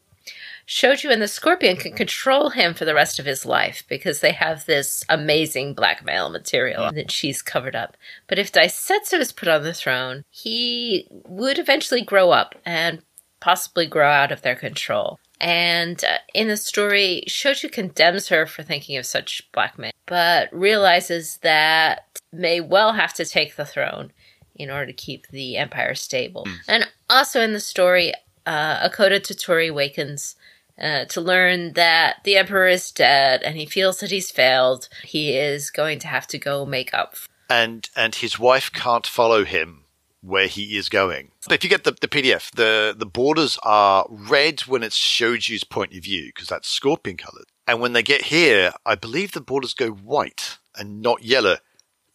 Shoju 0.71 1.11
and 1.11 1.21
the 1.21 1.27
Scorpion 1.27 1.77
can 1.77 1.95
control 1.95 2.51
him 2.51 2.75
for 2.75 2.85
the 2.85 2.95
rest 2.95 3.19
of 3.19 3.27
his 3.27 3.45
life 3.45 3.83
because 3.89 4.21
they 4.21 4.31
have 4.31 4.65
this 4.65 5.03
amazing 5.09 5.75
blackmail 5.75 6.31
material 6.31 6.93
that 6.93 7.11
she's 7.11 7.43
covered 7.43 7.75
up. 7.75 7.97
But 8.29 8.39
if 8.39 8.53
Daisetsu 8.53 9.19
is 9.19 9.33
put 9.33 9.49
on 9.49 9.65
the 9.65 9.75
throne, 9.75 10.25
he 10.31 11.09
would 11.11 11.59
eventually 11.59 12.03
grow 12.03 12.31
up 12.31 12.55
and 12.65 13.03
possibly 13.41 13.85
grow 13.85 14.09
out 14.09 14.31
of 14.31 14.43
their 14.43 14.55
control. 14.55 15.19
And 15.41 16.05
uh, 16.05 16.19
in 16.35 16.47
the 16.47 16.57
story, 16.57 17.25
Shoju 17.27 17.73
condemns 17.73 18.29
her 18.29 18.47
for 18.47 18.63
thinking 18.63 18.97
of 18.97 19.07
such 19.07 19.51
blackmail, 19.51 19.91
but 20.07 20.53
realizes 20.53 21.39
that 21.39 22.21
may 22.33 22.61
well 22.61 22.93
have 22.93 23.13
to 23.15 23.25
take 23.25 23.57
the 23.57 23.67
throne 23.67 24.13
in 24.55 24.71
order 24.71 24.87
to 24.87 24.93
keep 24.93 25.27
the 25.29 25.57
empire 25.57 25.97
stable. 25.97 26.45
Mm. 26.45 26.59
And 26.69 26.89
also 27.09 27.41
in 27.41 27.55
the 27.55 27.61
story, 27.61 28.13
uh, 28.47 28.89
Akodo 28.89 29.19
Toturi 29.19 29.73
wakens 29.73 30.37
uh, 30.81 31.05
to 31.07 31.21
learn 31.21 31.75
that 31.75 32.17
the 32.25 32.37
emperor 32.37 32.69
is 32.69 32.91
dead 32.91 33.43
and 33.43 33.57
he 33.57 33.67
feels 33.67 34.01
that 34.01 34.11
he's 34.11 34.31
failed. 34.31 34.89
He 35.05 35.37
is 35.37 35.71
going 35.71 35.99
to 36.01 36.09
have 36.09 36.27
to 36.29 36.39
go 36.39 36.65
make 36.65 36.95
up. 36.95 37.15
And 37.49 37.89
and 37.97 38.15
his 38.15 38.39
wife 38.39 38.73
can't 38.73 39.07
follow 39.07 39.45
him 39.45 39.85
where 40.23 40.47
he 40.47 40.77
is 40.77 40.89
going. 40.89 41.31
But 41.49 41.55
if 41.55 41.65
you 41.65 41.71
get 41.71 41.85
the, 41.85 41.93
the 41.93 42.09
PDF, 42.09 42.51
the, 42.55 42.95
the 42.97 43.07
borders 43.07 43.59
are 43.63 44.07
red 44.09 44.61
when 44.61 44.83
it's 44.83 44.99
Shoju's 44.99 45.65
point 45.65 45.95
of 45.95 46.05
view, 46.05 46.27
because 46.27 46.49
that's 46.49 46.69
scorpion 46.69 47.17
colored. 47.17 47.47
And 47.67 47.81
when 47.81 47.93
they 47.93 48.03
get 48.03 48.27
here, 48.27 48.73
I 48.85 48.95
believe 48.95 49.33
the 49.33 49.41
borders 49.41 49.75
go 49.75 49.91
white 49.91 50.59
and 50.77 51.01
not 51.01 51.23
yellow. 51.23 51.57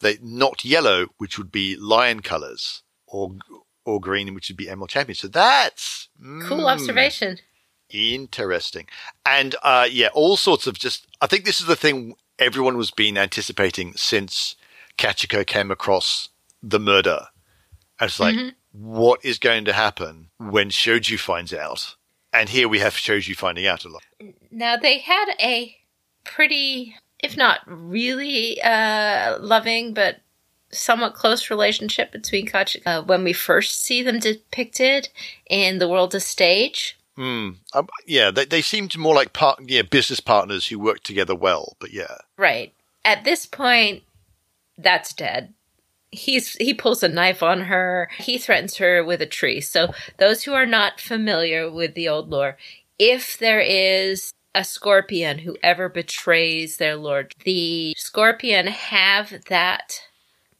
They 0.02 0.18
not 0.22 0.66
yellow, 0.66 1.08
which 1.18 1.38
would 1.38 1.52
be 1.52 1.76
lion 1.78 2.20
colors, 2.20 2.84
or 3.08 3.36
or 3.86 4.00
green, 4.00 4.34
which 4.34 4.50
would 4.50 4.58
be 4.58 4.70
Emerald 4.70 4.90
Champion. 4.90 5.16
So 5.16 5.28
that's 5.28 6.10
cool 6.20 6.60
mm, 6.60 6.72
observation. 6.72 7.38
Interesting. 7.90 8.88
And 9.26 9.56
uh, 9.64 9.88
yeah, 9.90 10.10
all 10.14 10.38
sorts 10.38 10.68
of 10.68 10.78
just. 10.78 11.08
I 11.22 11.28
think 11.28 11.46
this 11.46 11.62
is 11.62 11.68
the 11.68 11.76
thing 11.76 12.16
everyone 12.40 12.78
was 12.78 12.92
been 12.92 13.18
anticipating 13.18 13.94
since 13.96 14.56
Kachiko 14.98 15.46
came 15.46 15.72
across 15.72 16.30
the 16.62 16.80
murder 16.80 17.28
and 18.00 18.10
it's 18.10 18.20
like, 18.20 18.36
mm-hmm. 18.36 18.50
what 18.72 19.24
is 19.24 19.40
going 19.40 19.66
to 19.66 19.74
happen 19.74 20.30
when 20.38 20.70
Shoju 20.70 21.20
finds 21.20 21.54
out? 21.54 21.96
And 22.34 22.50
here 22.50 22.68
we 22.68 22.80
have 22.80 22.94
Shoju 22.94 23.36
finding 23.36 23.66
out 23.66 23.86
a 23.86 23.90
lot. 23.90 24.04
Now 24.52 24.76
they 24.76 25.00
had 25.00 25.28
a 25.40 25.78
pretty, 26.26 26.96
if 27.20 27.38
not 27.38 27.62
really 27.66 28.62
uh, 28.62 29.40
loving, 29.40 29.94
but 29.94 30.18
somewhat 30.72 31.14
close 31.14 31.50
relationship 31.50 32.12
between 32.12 32.48
Kachi 32.48 32.82
uh, 32.86 33.02
when 33.04 33.24
we 33.24 33.32
first 33.32 33.82
see 33.82 34.04
them 34.04 34.20
depicted 34.20 35.08
in 35.50 35.78
the 35.78 35.88
world 35.88 36.14
of 36.14 36.24
stage. 36.24 36.98
Hmm. 37.16 37.52
Um, 37.74 37.88
yeah, 38.06 38.32
they, 38.32 38.46
they 38.46 38.62
seemed 38.62 38.98
more 38.98 39.16
like 39.16 39.34
part, 39.34 39.60
yeah, 39.66 39.84
business 39.84 40.20
partners 40.20 40.68
who 40.68 40.80
work 40.80 41.02
together 41.02 41.36
well, 41.36 41.78
but 41.80 41.94
yeah. 41.94 42.18
Right. 42.38 42.74
At 43.04 43.24
this 43.24 43.46
point, 43.46 44.04
that's 44.78 45.14
dead 45.14 45.54
he's 46.16 46.54
he 46.54 46.74
pulls 46.74 47.04
a 47.04 47.10
knife 47.10 47.44
on 47.44 47.62
her. 47.62 48.10
He 48.18 48.38
threatens 48.38 48.78
her 48.78 49.04
with 49.04 49.22
a 49.22 49.26
tree. 49.26 49.62
So 49.62 49.94
those 50.18 50.44
who 50.44 50.54
are 50.54 50.66
not 50.66 51.00
familiar 51.00 51.70
with 51.70 51.94
the 51.94 52.08
old 52.10 52.30
lore, 52.30 52.58
if 52.98 53.38
there 53.38 53.62
is 53.62 54.32
a 54.54 54.64
scorpion 54.64 55.40
who 55.40 55.58
ever 55.62 55.90
betrays 55.90 56.78
their 56.78 56.96
lord, 56.96 57.34
the 57.44 57.94
scorpion 57.98 58.68
have 58.68 59.46
that 59.50 60.02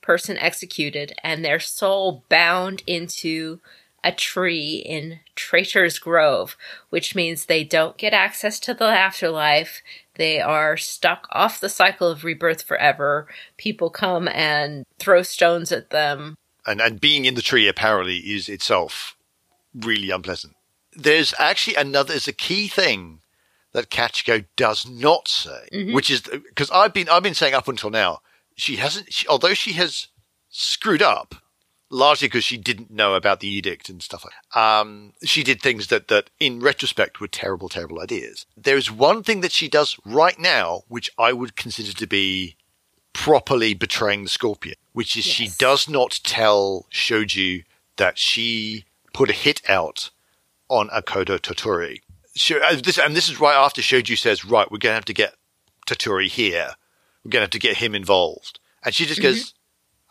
person 0.02 0.38
executed 0.38 1.14
and 1.24 1.44
their 1.44 1.60
soul 1.60 2.24
bound 2.30 2.84
into 2.86 3.60
a 4.06 4.12
tree 4.12 4.84
in 4.86 5.20
Traitor's 5.36 5.98
Grove, 5.98 6.56
which 6.92 7.16
means 7.16 7.46
they 7.46 7.64
don't 7.64 7.98
get 7.98 8.14
access 8.14 8.60
to 8.62 8.74
the 8.76 8.86
afterlife. 8.86 9.82
They 10.14 10.40
are 10.40 10.78
stuck 10.78 11.28
off 11.32 11.60
the 11.60 11.70
cycle 11.70 12.08
of 12.08 12.24
rebirth 12.24 12.62
forever. 12.62 13.28
People 13.58 13.90
come 13.90 14.28
and 14.28 14.86
throw 15.00 15.24
stones 15.24 15.72
at 15.72 15.90
them. 15.90 16.38
And, 16.68 16.80
and 16.80 17.02
being 17.02 17.26
in 17.26 17.34
the 17.34 17.42
tree 17.42 17.68
apparently 17.68 18.18
is 18.18 18.48
itself 18.48 19.18
really 19.74 20.12
unpleasant. 20.12 20.56
There's 20.94 21.34
actually 21.40 21.76
another, 21.76 22.10
there's 22.10 22.28
a 22.28 22.34
key 22.34 22.68
thing 22.68 23.22
that 23.74 23.90
Kachiko 23.90 24.46
does 24.56 24.88
not 24.88 25.28
say, 25.28 25.68
mm-hmm. 25.74 25.94
which 25.94 26.10
is 26.10 26.22
because 26.22 26.70
I've 26.72 26.94
been, 26.94 27.10
I've 27.10 27.24
been 27.24 27.34
saying 27.34 27.56
up 27.56 27.68
until 27.68 27.90
now, 27.90 28.20
she 28.56 28.78
hasn't, 28.78 29.12
she, 29.12 29.28
although 29.28 29.56
she 29.56 29.74
has 29.74 30.08
screwed 30.50 31.02
up, 31.02 31.36
largely 31.96 32.28
because 32.28 32.44
she 32.44 32.58
didn't 32.58 32.92
know 32.92 33.16
about 33.16 33.40
the 33.40 33.48
edict 33.48 33.90
and 33.90 34.04
stuff 34.04 34.26
like 34.26 34.34
that. 34.54 34.60
Um, 34.60 35.14
she 35.24 35.44
did 35.44 35.62
things 35.62 35.88
that, 35.88 36.10
that 36.10 36.30
in 36.40 36.60
retrospect 36.60 37.20
were 37.20 37.28
terrible, 37.28 37.70
terrible 37.70 38.02
ideas. 38.02 38.46
There's 38.58 38.92
one 38.92 39.24
thing 39.24 39.42
that 39.42 39.54
she 39.54 39.70
does 39.70 39.98
right 40.06 40.38
now, 40.38 40.84
which 40.90 41.10
I 41.18 41.32
would 41.32 41.56
consider 41.56 41.94
to 41.94 42.08
be 42.08 42.58
properly 43.14 43.74
betraying 43.74 44.24
the 44.24 44.30
Scorpion, 44.30 44.76
which 44.92 45.16
is 45.16 45.26
yes. 45.26 45.36
she 45.36 45.50
does 45.58 45.88
not 45.88 46.20
tell 46.24 46.86
Shoju 46.92 47.64
that 47.96 48.18
she 48.18 48.84
put 49.14 49.30
a 49.30 49.34
hit 49.34 49.62
out 49.70 50.12
on 50.68 50.90
Akodo 50.90 51.40
Toturi. 51.40 52.02
Uh, 52.52 53.02
and 53.04 53.16
this 53.16 53.30
is 53.30 53.40
right 53.40 53.56
after 53.56 53.82
Shoju 53.82 54.18
says, 54.18 54.44
right, 54.44 54.70
we're 54.70 54.80
going 54.80 54.92
to 54.92 54.96
have 54.96 55.06
to 55.06 55.14
get 55.14 55.36
Toturi 55.88 56.28
here. 56.28 56.72
We're 57.24 57.30
going 57.30 57.40
to 57.40 57.46
have 57.46 57.50
to 57.52 57.60
get 57.60 57.78
him 57.78 57.96
involved. 57.96 58.60
And 58.84 58.94
she 58.94 59.06
just 59.06 59.22
mm-hmm. 59.22 59.32
goes, 59.32 59.54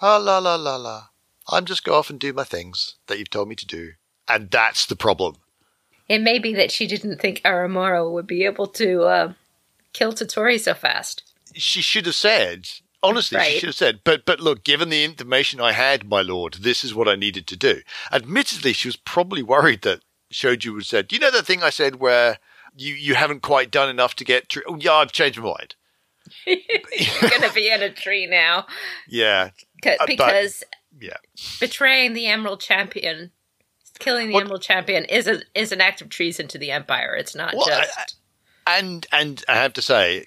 ah, 0.01 0.17
la, 0.17 0.39
la, 0.39 0.55
la, 0.57 0.77
la. 0.77 1.09
I'm 1.49 1.65
just 1.65 1.85
go 1.85 1.95
off 1.95 2.11
and 2.11 2.19
do 2.19 2.33
my 2.33 2.45
things 2.45 2.97
that 3.07 3.19
you've 3.19 3.31
told 3.31 3.49
me 3.49 3.55
to 3.57 3.67
do. 3.67 3.93
And 4.29 4.51
that's 4.51 4.87
the 4.87 4.97
problem. 4.97 5.37
It 6.09 6.21
may 6.21 6.39
be 6.39 6.55
that 6.55 6.71
she 6.71 6.87
didn't 6.87 7.21
think 7.21 7.41
Aramoro 7.43 8.11
would 8.11 8.27
be 8.27 8.45
able 8.45 8.67
to 8.69 9.03
uh, 9.03 9.33
kill 9.93 10.13
Toturi 10.13 10.61
so 10.61 10.75
fast. 10.75 11.23
She 11.55 11.81
should 11.81 12.07
have 12.07 12.15
said, 12.15 12.69
honestly, 13.03 13.39
right. 13.39 13.53
she 13.53 13.61
should 13.61 13.69
have 13.69 13.75
said, 13.75 14.01
but, 14.05 14.25
but 14.27 14.41
look, 14.41 14.65
given 14.65 14.89
the 14.89 15.05
information 15.05 15.61
I 15.61 15.73
had, 15.73 16.09
my 16.09 16.21
lord, 16.21 16.55
this 16.55 16.85
is 16.85 16.95
what 16.95 17.09
I 17.09 17.17
needed 17.17 17.47
to 17.49 17.57
do. 17.57 17.81
Admittedly, 18.13 18.73
she 18.73 18.89
was 18.89 18.97
probably 18.97 19.43
worried 19.43 19.83
that 19.83 20.01
Shoju 20.33 20.73
would 20.73 20.83
have 20.83 20.87
said, 20.87 21.13
you 21.13 21.19
know 21.19 21.31
that 21.31 21.47
thing 21.47 21.63
I 21.63 21.71
said 21.71 21.97
where 21.97 22.39
you, 22.77 22.95
you 22.95 23.15
haven't 23.15 23.43
quite 23.43 23.71
done 23.71 23.89
enough 23.89 24.15
to 24.17 24.25
get, 24.25 24.55
oh, 24.67 24.77
yeah, 24.77 24.95
I've 24.95 25.13
changed 25.13 25.39
my 25.39 25.47
mind. 25.47 25.77
You're 26.47 27.31
going 27.31 27.43
to 27.43 27.53
be 27.55 27.71
in 27.71 27.83
a 27.83 27.91
tree 27.91 28.27
now. 28.27 28.67
Yeah. 29.09 29.51
Because 30.07 30.65
but, 30.71 30.74
yeah. 31.05 31.17
Betraying 31.61 32.13
the 32.13 32.27
Emerald 32.27 32.61
Champion, 32.61 33.31
killing 33.99 34.29
the 34.29 34.37
Emerald 34.37 34.63
Champion 34.63 35.05
is 35.05 35.27
a 35.27 35.43
is 35.55 35.73
an 35.73 35.81
act 35.81 36.01
of 36.01 36.09
treason 36.09 36.49
to 36.49 36.59
the 36.59 36.71
Empire. 36.71 37.15
It's 37.15 37.35
not 37.35 37.55
well, 37.55 37.67
just. 37.67 38.17
I, 38.67 38.79
and 38.79 39.07
and 39.13 39.45
I 39.49 39.55
have 39.55 39.73
to 39.75 39.83
say, 39.83 40.27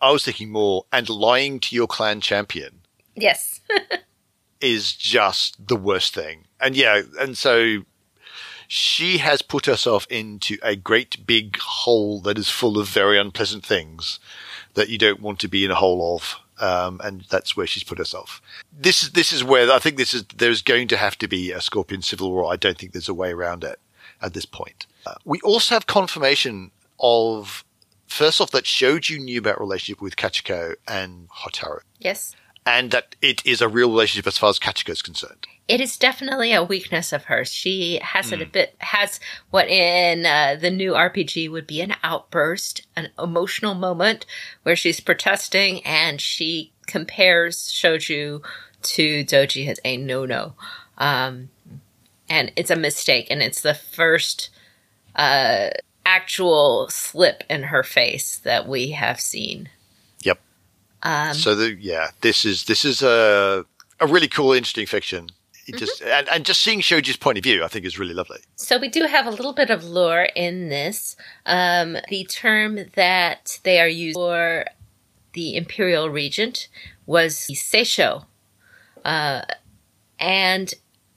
I 0.00 0.10
was 0.10 0.24
thinking 0.24 0.50
more, 0.50 0.84
and 0.92 1.08
lying 1.08 1.60
to 1.60 1.74
your 1.74 1.86
clan 1.86 2.20
champion. 2.20 2.80
Yes. 3.14 3.60
is 4.60 4.94
just 4.94 5.66
the 5.68 5.76
worst 5.76 6.14
thing. 6.14 6.44
And 6.60 6.76
yeah, 6.76 7.02
and 7.20 7.36
so 7.36 7.84
she 8.68 9.18
has 9.18 9.42
put 9.42 9.66
herself 9.66 10.06
into 10.10 10.58
a 10.62 10.76
great 10.76 11.26
big 11.26 11.58
hole 11.58 12.20
that 12.22 12.38
is 12.38 12.50
full 12.50 12.78
of 12.78 12.88
very 12.88 13.18
unpleasant 13.18 13.64
things 13.64 14.18
that 14.74 14.88
you 14.88 14.98
don't 14.98 15.20
want 15.20 15.38
to 15.40 15.48
be 15.48 15.64
in 15.64 15.70
a 15.70 15.76
hole 15.76 16.16
of 16.16 16.36
um, 16.58 17.00
and 17.04 17.24
that's 17.30 17.56
where 17.56 17.66
she's 17.66 17.84
put 17.84 17.98
herself. 17.98 18.40
This 18.72 19.02
is 19.02 19.10
this 19.12 19.32
is 19.32 19.44
where 19.44 19.70
I 19.70 19.78
think 19.78 19.96
this 19.96 20.14
is 20.14 20.24
there's 20.36 20.62
going 20.62 20.88
to 20.88 20.96
have 20.96 21.16
to 21.18 21.28
be 21.28 21.52
a 21.52 21.60
Scorpion 21.60 22.02
civil 22.02 22.32
war. 22.32 22.52
I 22.52 22.56
don't 22.56 22.78
think 22.78 22.92
there's 22.92 23.08
a 23.08 23.14
way 23.14 23.32
around 23.32 23.64
it 23.64 23.78
at 24.22 24.34
this 24.34 24.46
point. 24.46 24.86
Uh, 25.06 25.14
we 25.24 25.40
also 25.40 25.74
have 25.74 25.86
confirmation 25.86 26.70
of 26.98 27.64
first 28.06 28.40
off, 28.40 28.50
that 28.52 28.64
Shoju 28.64 29.18
knew 29.18 29.38
about 29.38 29.60
relationship 29.60 30.00
with 30.00 30.16
Kachiko 30.16 30.74
and 30.88 31.28
Hotaru, 31.28 31.80
Yes. 31.98 32.34
And 32.66 32.90
that 32.90 33.14
it 33.22 33.46
is 33.46 33.60
a 33.62 33.68
real 33.68 33.88
relationship 33.88 34.26
as 34.26 34.36
far 34.36 34.50
as 34.50 34.58
Kachiko 34.58 34.90
is 34.90 35.00
concerned. 35.00 35.46
It 35.68 35.80
is 35.80 35.96
definitely 35.96 36.52
a 36.52 36.62
weakness 36.62 37.12
of 37.12 37.24
hers. 37.24 37.52
She 37.52 37.98
has 38.02 38.28
Hmm. 38.28 38.34
it 38.34 38.42
a 38.42 38.46
bit, 38.46 38.74
has 38.78 39.20
what 39.50 39.68
in 39.68 40.26
uh, 40.26 40.56
the 40.60 40.70
new 40.70 40.92
RPG 40.92 41.48
would 41.50 41.66
be 41.66 41.80
an 41.80 41.94
outburst, 42.02 42.82
an 42.96 43.10
emotional 43.18 43.74
moment 43.74 44.26
where 44.64 44.76
she's 44.76 45.00
protesting 45.00 45.84
and 45.84 46.20
she 46.20 46.72
compares 46.86 47.68
Shoju 47.68 48.44
to 48.82 49.24
Doji 49.24 49.68
as 49.68 49.80
a 49.84 49.96
no 49.96 50.26
no. 50.26 50.54
Um, 50.98 51.50
and 52.28 52.52
it's 52.56 52.70
a 52.70 52.76
mistake, 52.76 53.28
and 53.30 53.40
it's 53.42 53.60
the 53.60 53.74
first 53.74 54.50
uh, 55.14 55.70
actual 56.04 56.88
slip 56.88 57.44
in 57.48 57.64
her 57.64 57.82
face 57.82 58.36
that 58.38 58.66
we 58.68 58.90
have 58.90 59.20
seen. 59.20 59.68
Um, 61.06 61.34
so 61.34 61.54
the 61.54 61.76
yeah, 61.80 62.10
this 62.20 62.44
is 62.44 62.64
this 62.64 62.84
is 62.84 63.00
a 63.00 63.64
a 64.00 64.06
really 64.08 64.26
cool, 64.26 64.52
interesting 64.52 64.86
fiction. 64.86 65.30
It 65.68 65.76
just 65.76 66.02
and, 66.02 66.28
and 66.28 66.44
just 66.44 66.60
seeing 66.60 66.80
Shoju's 66.80 67.16
point 67.16 67.38
of 67.38 67.44
view, 67.44 67.62
I 67.64 67.68
think, 67.68 67.84
is 67.84 67.96
really 67.98 68.14
lovely. 68.14 68.40
So 68.56 68.76
we 68.76 68.88
do 68.88 69.04
have 69.04 69.24
a 69.26 69.30
little 69.30 69.52
bit 69.52 69.70
of 69.70 69.84
lore 69.84 70.28
in 70.34 70.68
this. 70.68 71.16
Um, 71.44 71.96
the 72.08 72.24
term 72.24 72.78
that 72.94 73.60
they 73.62 73.80
are 73.80 73.88
used 73.88 74.16
for 74.16 74.66
the 75.32 75.56
imperial 75.56 76.10
regent 76.10 76.68
was 77.06 77.46
Seisho. 77.52 78.24
Uh, 79.04 79.42
and 80.18 80.74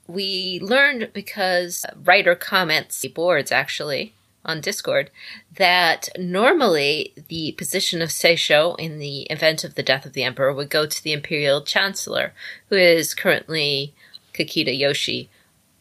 we 0.07 0.59
learned 0.61 1.11
because 1.13 1.83
writer 2.03 2.35
comments 2.35 3.03
boards 3.07 3.51
actually 3.51 4.13
on 4.45 4.61
Discord 4.61 5.11
that 5.55 6.09
normally 6.17 7.13
the 7.27 7.53
position 7.53 8.01
of 8.01 8.09
Seisho 8.09 8.77
in 8.79 8.99
the 8.99 9.23
event 9.23 9.63
of 9.63 9.75
the 9.75 9.83
death 9.83 10.05
of 10.05 10.13
the 10.13 10.23
emperor 10.23 10.53
would 10.53 10.69
go 10.69 10.85
to 10.85 11.03
the 11.03 11.13
imperial 11.13 11.61
chancellor, 11.61 12.33
who 12.69 12.75
is 12.75 13.13
currently 13.13 13.93
Kakita 14.33 14.77
Yoshi, 14.77 15.29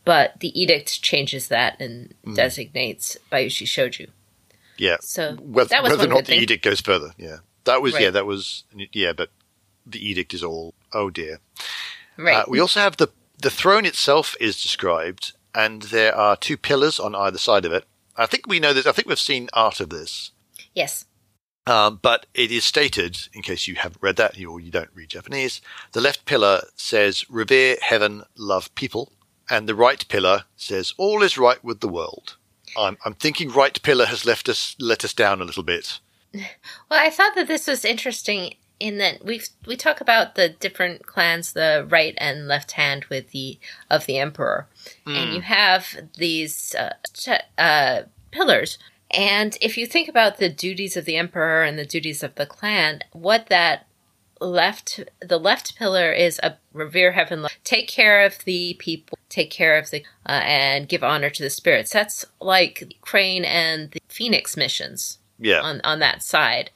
but 0.04 0.40
the 0.40 0.58
edict 0.60 1.02
changes 1.02 1.48
that 1.48 1.80
and 1.80 2.14
designates 2.34 3.16
Bayushi 3.30 3.66
Shoju. 3.66 4.08
Yeah, 4.78 4.96
So 5.00 5.34
whether, 5.34 5.68
that 5.68 5.82
was 5.82 5.92
whether 5.92 6.04
or 6.04 6.08
not 6.08 6.18
the 6.20 6.32
thing. 6.32 6.42
edict 6.42 6.64
goes 6.64 6.80
further. 6.80 7.10
Yeah, 7.18 7.38
that 7.64 7.82
was 7.82 7.98
yeah, 7.98 8.10
that 8.10 8.26
was 8.26 8.64
yeah, 8.92 9.12
but 9.12 9.30
the 9.84 9.98
edict 9.98 10.32
is 10.32 10.42
all 10.42 10.74
oh 10.92 11.10
dear. 11.10 11.40
Right. 12.16 12.36
Uh, 12.36 12.44
we 12.48 12.60
also 12.60 12.80
have 12.80 12.96
the 12.96 13.08
the 13.40 13.50
throne 13.50 13.84
itself 13.84 14.36
is 14.40 14.62
described, 14.62 15.32
and 15.54 15.82
there 15.82 16.14
are 16.14 16.36
two 16.36 16.56
pillars 16.56 17.00
on 17.00 17.14
either 17.14 17.38
side 17.38 17.64
of 17.64 17.72
it. 17.72 17.84
I 18.18 18.26
think 18.26 18.46
we 18.46 18.60
know 18.60 18.72
this. 18.72 18.86
I 18.86 18.92
think 18.92 19.08
we've 19.08 19.18
seen 19.18 19.48
art 19.52 19.80
of 19.80 19.90
this, 19.90 20.32
yes. 20.74 21.06
um, 21.66 22.00
but 22.02 22.26
it 22.34 22.50
is 22.50 22.64
stated, 22.64 23.28
in 23.32 23.42
case 23.42 23.68
you 23.68 23.76
haven't 23.76 24.02
read 24.02 24.16
that 24.16 24.36
or 24.44 24.60
you 24.60 24.70
don't 24.70 24.90
read 24.92 25.10
Japanese, 25.10 25.60
the 25.92 26.00
left 26.00 26.24
pillar 26.24 26.62
says 26.74 27.24
"Revere 27.30 27.76
heaven, 27.80 28.24
love 28.36 28.74
people," 28.74 29.12
and 29.48 29.68
the 29.68 29.74
right 29.74 30.06
pillar 30.08 30.44
says 30.56 30.94
"All 30.98 31.22
is 31.22 31.38
right 31.38 31.62
with 31.62 31.80
the 31.80 31.88
world." 31.88 32.36
I'm, 32.76 32.98
I'm 33.04 33.14
thinking 33.14 33.50
right 33.50 33.80
pillar 33.82 34.06
has 34.06 34.26
left 34.26 34.48
us 34.48 34.76
let 34.78 35.04
us 35.04 35.14
down 35.14 35.40
a 35.40 35.44
little 35.44 35.62
bit. 35.62 36.00
Well, 36.90 37.00
I 37.04 37.10
thought 37.10 37.34
that 37.36 37.48
this 37.48 37.66
was 37.66 37.84
interesting 37.84 38.54
in 38.80 38.98
that 38.98 39.24
we 39.24 39.42
we 39.66 39.76
talk 39.76 40.00
about 40.00 40.34
the 40.34 40.48
different 40.48 41.06
clans, 41.06 41.52
the 41.52 41.86
right 41.88 42.14
and 42.18 42.48
left 42.48 42.72
hand 42.72 43.04
with 43.06 43.30
the 43.30 43.58
of 43.90 44.06
the 44.06 44.18
emperor, 44.18 44.68
and 45.06 45.34
you 45.34 45.40
have 45.40 45.96
these 46.16 46.74
uh, 46.74 46.94
uh, 47.56 48.02
pillars. 48.30 48.78
And 49.10 49.56
if 49.62 49.78
you 49.78 49.86
think 49.86 50.08
about 50.08 50.36
the 50.36 50.50
duties 50.50 50.96
of 50.96 51.06
the 51.06 51.16
emperor 51.16 51.62
and 51.62 51.78
the 51.78 51.86
duties 51.86 52.22
of 52.22 52.34
the 52.34 52.46
clan, 52.46 53.00
what 53.12 53.46
that 53.46 53.86
left 54.40 55.00
the 55.20 55.38
left 55.38 55.76
pillar 55.76 56.12
is 56.12 56.38
a 56.42 56.56
revere 56.72 57.10
heaven 57.12 57.44
take 57.64 57.88
care 57.88 58.24
of 58.24 58.38
the 58.44 58.74
people 58.78 59.18
take 59.28 59.50
care 59.50 59.76
of 59.76 59.90
the 59.90 60.04
uh, 60.26 60.40
and 60.44 60.88
give 60.88 61.02
honor 61.02 61.28
to 61.28 61.42
the 61.42 61.50
spirits 61.50 61.92
that's 61.92 62.24
like 62.40 62.94
crane 63.00 63.44
and 63.44 63.90
the 63.90 64.00
phoenix 64.08 64.56
missions 64.56 65.18
Yeah, 65.38 65.60
on 65.60 65.80
on 65.82 65.98
that 66.00 66.22
side. 66.22 66.70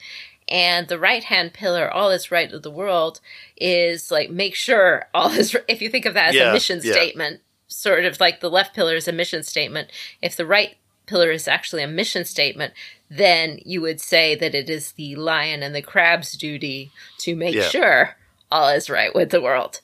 And 0.53 0.87
the 0.89 0.99
right 0.99 1.25
hand 1.25 1.55
pillar, 1.55 1.91
all 1.91 2.11
is 2.11 2.31
right 2.31 2.53
of 2.53 2.63
the 2.63 2.71
world, 2.71 3.21
is 3.57 4.11
like 4.11 4.31
make 4.31 4.55
sure 4.55 5.07
all 5.15 5.31
is. 5.31 5.57
If 5.67 5.81
you 5.81 5.89
think 5.89 6.05
of 6.05 6.13
that 6.15 6.29
as 6.29 6.35
Yeah, 6.35 6.51
a 6.51 6.53
mission 6.53 6.81
yeah. 6.85 6.93
statement, 6.93 7.41
sort 7.69 8.05
of 8.05 8.21
like 8.21 8.41
the 8.41 8.51
left 8.51 8.75
pillar 8.75 8.95
is 8.95 9.09
a 9.09 9.13
mission 9.13 9.43
statement. 9.43 9.89
If 10.21 10.37
the 10.37 10.45
right 10.47 10.77
pillar 11.07 11.31
is 11.31 11.49
actually 11.49 11.83
a 11.83 11.89
mission 11.89 12.27
statement, 12.27 12.75
then 13.11 13.61
you 13.65 13.81
would 13.81 13.99
say 14.01 14.35
that 14.35 14.55
it 14.55 14.69
is 14.69 14.93
the 14.93 15.17
lion 15.17 15.63
and 15.63 15.75
the 15.75 15.81
crab's 15.83 16.33
duty 16.33 16.91
to 17.21 17.35
make 17.35 17.55
Yeah. 17.55 17.69
sure 17.69 18.17
all 18.51 18.69
is 18.69 18.91
right 18.91 19.15
with 19.15 19.31
the 19.31 19.41
world. 19.41 19.81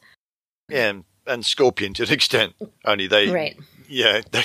yeah, 0.69 0.91
and, 0.91 1.05
and 1.27 1.47
Scorpion 1.47 1.95
to 1.95 2.03
an 2.03 2.13
extent. 2.13 2.53
Only 2.85 3.07
they, 3.07 3.29
Right. 3.31 3.57
yeah, 3.89 4.21
they, 4.31 4.45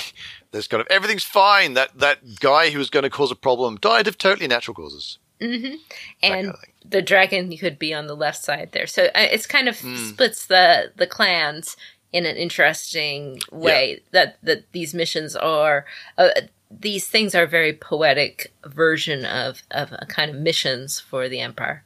there's 0.52 0.68
kind 0.68 0.80
of 0.80 0.86
everything's 0.88 1.22
fine. 1.24 1.74
That 1.74 1.98
that 1.98 2.40
guy 2.40 2.70
who 2.70 2.78
was 2.78 2.88
going 2.88 3.02
to 3.02 3.10
cause 3.10 3.30
a 3.30 3.36
problem 3.36 3.76
died 3.76 4.08
of 4.08 4.16
totally 4.16 4.48
natural 4.48 4.74
causes. 4.74 5.18
Hmm 5.40 5.74
And 6.22 6.32
kind 6.32 6.46
of 6.48 6.56
the 6.84 7.02
dragon 7.02 7.56
could 7.56 7.78
be 7.78 7.92
on 7.94 8.06
the 8.06 8.16
left 8.16 8.42
side 8.42 8.70
there. 8.72 8.86
So 8.86 9.06
uh, 9.06 9.10
it's 9.14 9.46
kind 9.46 9.68
of 9.68 9.78
Hmm. 9.80 9.96
splits 9.96 10.46
the 10.46 10.92
the 10.96 11.06
clans 11.06 11.76
in 12.12 12.26
an 12.26 12.36
interesting 12.36 13.40
way. 13.50 14.02
That 14.12 14.38
that 14.42 14.70
these 14.72 14.94
missions 14.94 15.34
are 15.36 15.84
uh, 16.16 16.30
these 16.70 17.06
things 17.08 17.34
are 17.34 17.46
very 17.46 17.72
poetic 17.72 18.52
version 18.64 19.24
of 19.24 19.62
of 19.70 19.92
a 19.92 20.06
kind 20.06 20.30
of 20.30 20.36
missions 20.36 21.00
for 21.00 21.28
the 21.28 21.40
empire. 21.40 21.84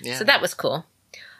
Yeah. 0.00 0.18
So 0.18 0.24
that 0.24 0.40
was 0.42 0.54
cool. 0.54 0.86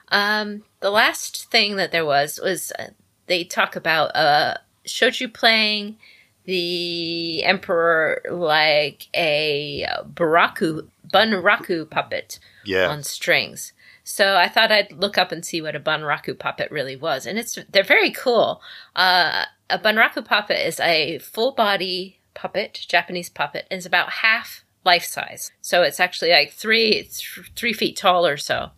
Um, 0.09 0.65
the 0.81 0.91
last 0.91 1.51
thing 1.51 1.77
that 1.77 1.93
there 1.93 2.05
was 2.05 2.41
was 2.43 2.73
uh, 2.79 2.89
they 3.27 3.45
talk 3.45 3.77
about 3.77 4.15
uh, 4.17 4.55
Shoju 4.87 5.33
playing 5.33 5.99
the 6.45 7.45
emperor 7.45 8.23
like 8.31 9.09
a 9.15 9.87
baraku 10.15 10.89
bunraku 11.13 11.89
puppet 11.89 12.39
yeah, 12.65 12.89
on 12.89 13.03
strings. 13.03 13.73
So 14.05 14.37
I 14.37 14.49
thought 14.49 14.73
I'd 14.73 14.93
look 14.93 15.19
up 15.19 15.31
and 15.31 15.45
see 15.45 15.63
what 15.63 15.77
a 15.77 15.81
bunraku 15.81 16.39
puppet 16.39 16.71
really 16.71 16.97
was, 16.97 17.27
and 17.27 17.39
it's 17.39 17.59
they're 17.71 17.85
very 17.85 18.11
cool. 18.11 18.61
Uh, 18.97 19.45
a 19.69 19.79
bunraku 19.79 20.25
puppet 20.25 20.67
is 20.67 20.81
a 20.81 21.19
full 21.19 21.53
body 21.53 22.19
puppet, 22.35 22.87
Japanese 22.89 23.29
puppet, 23.29 23.67
and 23.71 23.79
is 23.79 23.87
about 23.87 24.11
half 24.11 24.65
life 24.85 25.05
size. 25.05 25.51
So 25.61 25.83
it's 25.83 26.01
actually 26.01 26.31
like 26.31 26.53
three 26.53 27.03
th- 27.03 27.53
three 27.55 27.73
feet 27.73 27.97
tall 27.97 28.27
or 28.27 28.37
so, 28.37 28.71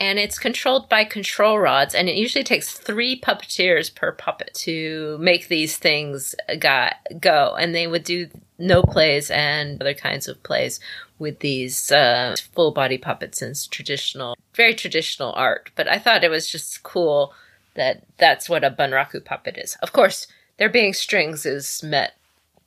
and 0.00 0.18
it's 0.18 0.38
controlled 0.38 0.88
by 0.88 1.04
control 1.04 1.58
rods. 1.58 1.94
And 1.94 2.08
it 2.08 2.16
usually 2.16 2.44
takes 2.44 2.72
three 2.72 3.20
puppeteers 3.20 3.94
per 3.94 4.12
puppet 4.12 4.54
to 4.54 5.18
make 5.20 5.48
these 5.48 5.76
things 5.76 6.34
got, 6.58 6.94
go. 7.20 7.54
And 7.58 7.74
they 7.74 7.86
would 7.86 8.04
do 8.04 8.28
Noh 8.58 8.82
plays 8.82 9.30
and 9.30 9.80
other 9.80 9.94
kinds 9.94 10.28
of 10.28 10.42
plays 10.42 10.80
with 11.18 11.40
these 11.40 11.92
uh, 11.92 12.34
full 12.52 12.72
body 12.72 12.98
puppets 12.98 13.42
and 13.42 13.56
traditional, 13.70 14.36
very 14.54 14.74
traditional 14.74 15.32
art. 15.34 15.70
But 15.76 15.88
I 15.88 15.98
thought 15.98 16.24
it 16.24 16.30
was 16.30 16.50
just 16.50 16.82
cool 16.82 17.34
that 17.74 18.02
that's 18.18 18.48
what 18.48 18.64
a 18.64 18.70
bunraku 18.70 19.24
puppet 19.24 19.56
is. 19.56 19.76
Of 19.82 19.92
course, 19.92 20.26
there 20.58 20.68
being 20.68 20.92
strings 20.92 21.46
is 21.46 21.82
met 21.82 22.14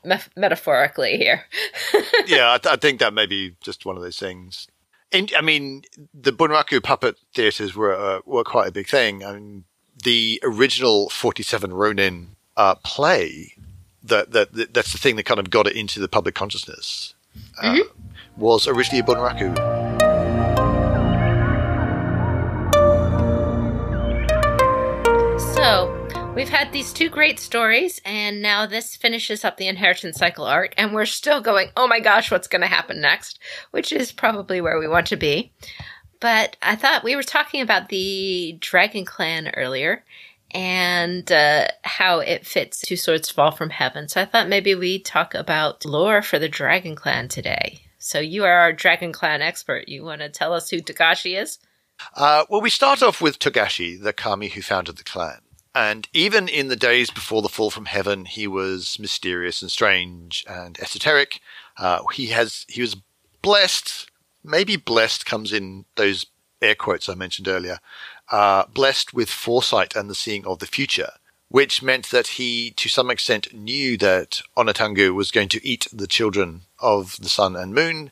mef- 0.06 0.30
metaphorically 0.36 1.18
here. 1.18 1.44
yeah. 2.28 2.54
I, 2.54 2.58
th- 2.58 2.74
I 2.74 2.76
think 2.78 3.00
that 3.00 3.14
may 3.14 3.26
be 3.26 3.56
just 3.62 3.86
one 3.86 3.96
of 3.98 4.04
those 4.04 4.18
things. 4.18 4.68
And 5.12 5.32
I 5.38 5.42
mean, 5.42 5.84
the 6.14 6.32
Bunraku 6.32 6.82
puppet 6.84 7.18
theaters 7.34 7.76
were 7.76 7.94
uh, 7.96 8.20
were 8.26 8.44
quite 8.44 8.68
a 8.68 8.72
big 8.72 8.88
thing. 8.88 9.24
I 9.24 9.34
mean, 9.34 9.64
the 10.04 10.40
original 10.44 11.10
Forty 11.10 11.44
Seven 11.44 11.74
Ronin 11.74 12.36
uh, 12.58 12.76
play 12.84 13.54
that, 14.04 14.32
that 14.32 14.54
that 14.54 14.74
that's 14.74 14.92
the 14.92 14.98
thing 14.98 15.16
that 15.16 15.24
kind 15.24 15.40
of 15.40 15.50
got 15.50 15.68
it 15.68 15.76
into 15.76 16.00
the 16.00 16.08
public 16.08 16.36
consciousness. 16.36 17.14
Uh, 17.62 17.80
Was 18.38 18.68
originally 18.68 19.00
a 19.00 19.04
Bunraku. 19.04 19.85
We've 26.36 26.50
had 26.50 26.74
these 26.74 26.92
two 26.92 27.08
great 27.08 27.40
stories, 27.40 28.02
and 28.04 28.42
now 28.42 28.66
this 28.66 28.98
finishes 28.98 29.46
up 29.46 29.56
the 29.56 29.70
Inheritance 29.70 30.18
Cycle 30.18 30.44
arc, 30.44 30.74
and 30.78 30.94
we're 30.94 31.06
still 31.06 31.40
going, 31.40 31.70
oh 31.78 31.88
my 31.88 32.02
gosh, 32.02 32.30
what's 32.30 32.50
going 32.50 32.62
to 32.62 32.68
happen 32.68 33.00
next? 33.00 33.40
Which 33.72 33.94
is 33.94 34.12
probably 34.12 34.60
where 34.60 34.78
we 34.78 34.86
want 34.86 35.08
to 35.08 35.16
be. 35.16 35.54
But 36.20 36.58
I 36.62 36.76
thought 36.76 37.06
we 37.06 37.16
were 37.16 37.24
talking 37.24 37.62
about 37.62 37.88
the 37.88 38.58
Dragon 38.60 39.06
Clan 39.06 39.54
earlier 39.56 40.04
and 40.52 41.32
uh, 41.32 41.68
how 41.84 42.20
it 42.20 42.46
fits 42.46 42.82
Two 42.82 42.98
Swords 42.98 43.32
Fall 43.32 43.52
from 43.52 43.70
Heaven. 43.70 44.10
So 44.10 44.22
I 44.22 44.26
thought 44.26 44.50
maybe 44.50 44.76
we'd 44.76 45.06
talk 45.06 45.36
about 45.36 45.86
lore 45.86 46.22
for 46.22 46.38
the 46.38 46.50
Dragon 46.50 46.98
Clan 46.98 47.30
today. 47.30 47.80
So 47.98 48.20
you 48.20 48.44
are 48.44 48.60
our 48.60 48.74
Dragon 48.74 49.14
Clan 49.14 49.42
expert. 49.42 49.88
You 49.88 50.04
want 50.04 50.20
to 50.20 50.28
tell 50.28 50.52
us 50.52 50.70
who 50.70 50.82
Togashi 50.82 51.42
is? 51.42 51.60
Uh, 52.14 52.44
well, 52.50 52.60
we 52.60 52.70
start 52.70 53.02
off 53.02 53.22
with 53.22 53.40
Togashi, 53.40 54.02
the 54.02 54.12
kami 54.12 54.50
who 54.50 54.62
founded 54.62 54.98
the 54.98 55.04
clan. 55.06 55.40
And 55.76 56.08
even 56.14 56.48
in 56.48 56.70
the 56.70 56.78
days 56.78 57.12
before 57.12 57.42
the 57.42 57.50
fall 57.50 57.70
from 57.70 57.86
heaven, 57.86 58.26
he 58.26 58.48
was 58.48 58.98
mysterious 58.98 59.62
and 59.62 59.70
strange 59.70 60.46
and 60.50 60.80
esoteric. 60.80 61.42
Uh, 61.78 62.00
he 62.14 62.28
has 62.28 62.66
he 62.70 62.82
was 62.82 62.96
blessed 63.42 64.10
maybe 64.46 64.76
blessed 64.76 65.26
comes 65.26 65.52
in 65.52 65.86
those 65.96 66.26
air 66.62 66.76
quotes 66.76 67.10
I 67.10 67.16
mentioned 67.16 67.48
earlier, 67.48 67.80
uh, 68.32 68.66
blessed 68.68 69.14
with 69.14 69.30
foresight 69.30 69.96
and 69.96 70.10
the 70.10 70.16
seeing 70.16 70.46
of 70.46 70.60
the 70.60 70.68
future, 70.68 71.12
which 71.50 71.82
meant 71.82 72.10
that 72.12 72.28
he, 72.28 72.72
to 72.72 72.90
some 72.90 73.10
extent, 73.10 73.54
knew 73.54 73.98
that 73.98 74.42
Onnotangu 74.56 75.14
was 75.14 75.32
going 75.32 75.50
to 75.50 75.68
eat 75.68 75.88
the 75.92 76.08
children 76.08 76.62
of 76.80 77.18
the 77.20 77.30
sun 77.30 77.56
and 77.56 77.74
moon, 77.74 78.12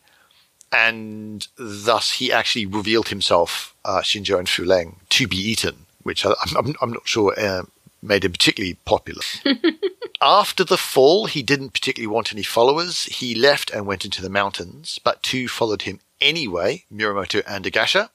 and 0.72 1.48
thus 1.58 2.14
he 2.14 2.32
actually 2.32 2.66
revealed 2.66 3.10
himself, 3.10 3.76
uh, 3.86 4.02
Shinjo 4.02 4.40
and 4.40 4.48
Fuleng, 4.48 4.98
to 5.10 5.28
be 5.28 5.38
eaten, 5.38 5.83
which 6.04 6.26
I, 6.26 6.34
am 6.58 6.76
I'm 6.82 6.92
not 6.92 7.08
sure 7.08 7.34
uh, 7.38 7.64
made 8.02 8.26
him 8.26 8.32
particularly 8.32 8.78
popular. 8.86 9.22
After 10.22 10.64
the 10.64 10.78
fall, 10.78 11.26
he 11.26 11.44
didn't 11.44 11.74
particularly 11.74 12.14
want 12.14 12.32
any 12.32 12.44
followers. 12.44 13.04
He 13.06 13.36
left 13.36 13.72
and 13.72 13.86
went 13.86 14.06
into 14.06 14.22
the 14.22 14.30
mountains, 14.30 15.00
but 15.04 15.24
two 15.24 15.48
followed 15.48 15.84
him 15.84 16.00
anyway, 16.22 16.86
Mirumoto 16.94 17.44
and 17.48 17.66
Agasha, 17.66 18.10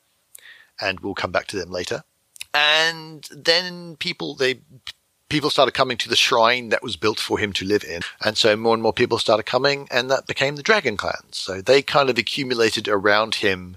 and 0.81 1.01
we'll 1.01 1.15
come 1.15 1.33
back 1.33 1.47
to 1.49 1.59
them 1.59 1.71
later. 1.71 2.05
And 2.55 3.29
then 3.31 3.97
people, 3.97 4.35
they, 4.35 4.61
people 5.29 5.51
started 5.51 5.73
coming 5.73 5.99
to 5.99 6.09
the 6.09 6.17
shrine 6.17 6.71
that 6.71 6.83
was 6.83 6.97
built 6.97 7.21
for 7.21 7.39
him 7.39 7.53
to 7.55 7.65
live 7.67 7.85
in. 7.85 8.01
And 8.25 8.39
so 8.39 8.57
more 8.57 8.75
and 8.75 8.83
more 8.83 8.93
people 8.93 9.19
started 9.19 9.45
coming 9.45 9.87
and 9.91 10.11
that 10.11 10.27
became 10.27 10.57
the 10.57 10.63
Dragon 10.63 10.97
Clans. 10.97 11.37
So 11.37 11.61
they 11.61 11.83
kind 11.83 12.09
of 12.09 12.19
accumulated 12.19 12.89
around 12.89 13.37
him 13.37 13.77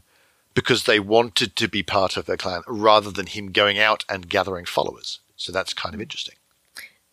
because 0.54 0.84
they 0.84 1.00
wanted 1.00 1.56
to 1.56 1.68
be 1.68 1.84
part 1.84 2.18
of 2.18 2.26
their 2.26 2.38
clan 2.38 2.62
rather 2.68 3.12
than 3.12 3.28
him 3.28 3.52
going 3.52 3.80
out 3.80 4.04
and 4.10 4.30
gathering 4.30 4.66
followers. 4.66 5.20
So 5.36 5.52
that's 5.52 5.74
kind 5.74 5.96
of 5.96 6.02
interesting. 6.02 6.36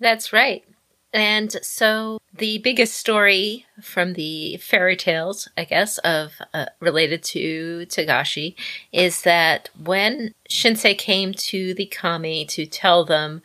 That's 0.01 0.33
right. 0.33 0.64
And 1.12 1.53
so 1.62 2.18
the 2.37 2.59
biggest 2.59 2.94
story 2.94 3.64
from 3.81 4.12
the 4.12 4.59
fairy 4.59 4.96
tales, 4.96 5.48
I 5.57 5.64
guess, 5.64 5.96
of 5.98 6.35
uh, 6.53 6.66
related 6.81 7.22
to 7.24 7.87
Togashi 7.87 8.55
is 8.92 9.22
that 9.22 9.70
when 9.83 10.35
Shinsei 10.51 10.96
came 10.96 11.33
to 11.33 11.72
the 11.72 11.87
kami 11.87 12.44
to 12.46 12.66
tell 12.66 13.05
them 13.05 13.40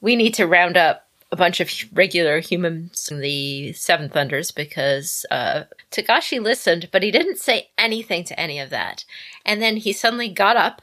we 0.00 0.16
need 0.16 0.34
to 0.34 0.46
round 0.46 0.76
up 0.76 1.05
a 1.32 1.36
bunch 1.36 1.60
of 1.60 1.70
regular 1.92 2.38
humans 2.38 3.08
in 3.10 3.20
the 3.20 3.72
Seven 3.72 4.08
Thunders 4.08 4.50
because 4.50 5.26
uh, 5.30 5.64
listened, 6.40 6.88
but 6.92 7.02
he 7.02 7.10
didn't 7.10 7.38
say 7.38 7.70
anything 7.76 8.24
to 8.24 8.38
any 8.38 8.58
of 8.58 8.70
that. 8.70 9.04
And 9.44 9.60
then 9.60 9.76
he 9.76 9.92
suddenly 9.92 10.28
got 10.28 10.56
up 10.56 10.82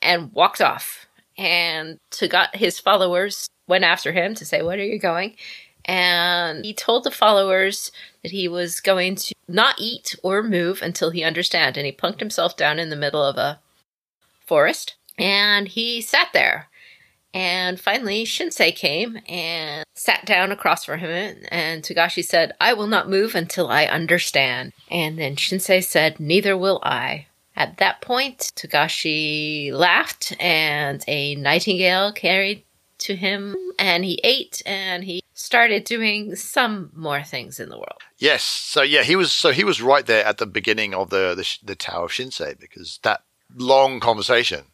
and 0.00 0.32
walked 0.32 0.60
off. 0.60 1.06
And 1.36 1.98
Toga- 2.10 2.50
his 2.54 2.78
followers 2.78 3.48
went 3.66 3.84
after 3.84 4.12
him 4.12 4.34
to 4.34 4.44
say, 4.44 4.62
Where 4.62 4.78
are 4.78 4.82
you 4.82 4.98
going? 4.98 5.36
And 5.86 6.64
he 6.64 6.74
told 6.74 7.04
the 7.04 7.10
followers 7.10 7.90
that 8.22 8.32
he 8.32 8.46
was 8.48 8.80
going 8.80 9.16
to 9.16 9.34
not 9.48 9.76
eat 9.78 10.14
or 10.22 10.42
move 10.42 10.82
until 10.82 11.10
he 11.10 11.24
understand. 11.24 11.76
And 11.76 11.86
he 11.86 11.92
plunked 11.92 12.20
himself 12.20 12.56
down 12.56 12.78
in 12.78 12.90
the 12.90 12.96
middle 12.96 13.24
of 13.24 13.36
a 13.36 13.60
forest 14.46 14.96
and 15.18 15.68
he 15.68 16.00
sat 16.00 16.28
there. 16.32 16.69
And 17.32 17.80
finally, 17.80 18.24
Shinsei 18.24 18.74
came 18.74 19.18
and 19.28 19.84
sat 19.94 20.26
down 20.26 20.50
across 20.50 20.84
from 20.84 20.98
him. 20.98 21.44
And 21.48 21.82
Togashi 21.82 22.24
said, 22.24 22.52
I 22.60 22.72
will 22.72 22.88
not 22.88 23.08
move 23.08 23.34
until 23.34 23.68
I 23.68 23.84
understand. 23.84 24.72
And 24.90 25.18
then 25.18 25.36
Shinsei 25.36 25.84
said, 25.84 26.18
Neither 26.18 26.56
will 26.56 26.80
I. 26.82 27.26
At 27.56 27.76
that 27.76 28.00
point, 28.00 28.50
Togashi 28.56 29.72
laughed 29.72 30.34
and 30.40 31.04
a 31.06 31.34
nightingale 31.36 32.12
carried 32.12 32.64
to 32.98 33.16
him 33.16 33.56
and 33.78 34.04
he 34.04 34.20
ate 34.22 34.62
and 34.66 35.04
he 35.04 35.22
started 35.34 35.84
doing 35.84 36.36
some 36.36 36.90
more 36.94 37.22
things 37.22 37.58
in 37.58 37.68
the 37.68 37.76
world. 37.76 38.00
Yes. 38.18 38.42
So 38.42 38.82
yeah, 38.82 39.02
he 39.02 39.16
was 39.16 39.32
so 39.32 39.50
he 39.50 39.64
was 39.64 39.82
right 39.82 40.06
there 40.06 40.24
at 40.24 40.38
the 40.38 40.46
beginning 40.46 40.94
of 40.94 41.10
the 41.10 41.34
the, 41.34 41.58
the 41.64 41.74
Tao 41.74 42.04
of 42.04 42.10
Shinsei 42.10 42.58
because 42.58 43.00
that 43.02 43.22
long 43.56 44.00
conversation 44.00 44.64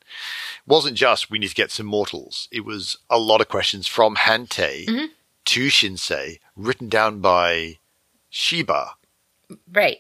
wasn't 0.66 0.96
just 0.96 1.30
we 1.30 1.38
need 1.38 1.48
to 1.48 1.54
get 1.54 1.70
some 1.70 1.86
mortals. 1.86 2.48
It 2.50 2.64
was 2.64 2.96
a 3.08 3.18
lot 3.18 3.40
of 3.40 3.48
questions 3.48 3.86
from 3.86 4.16
Hantei 4.16 4.86
mm-hmm. 4.86 5.06
to 5.46 5.66
Shinsei 5.68 6.40
written 6.56 6.88
down 6.88 7.20
by 7.20 7.78
Shiba. 8.30 8.92
Right. 9.72 9.98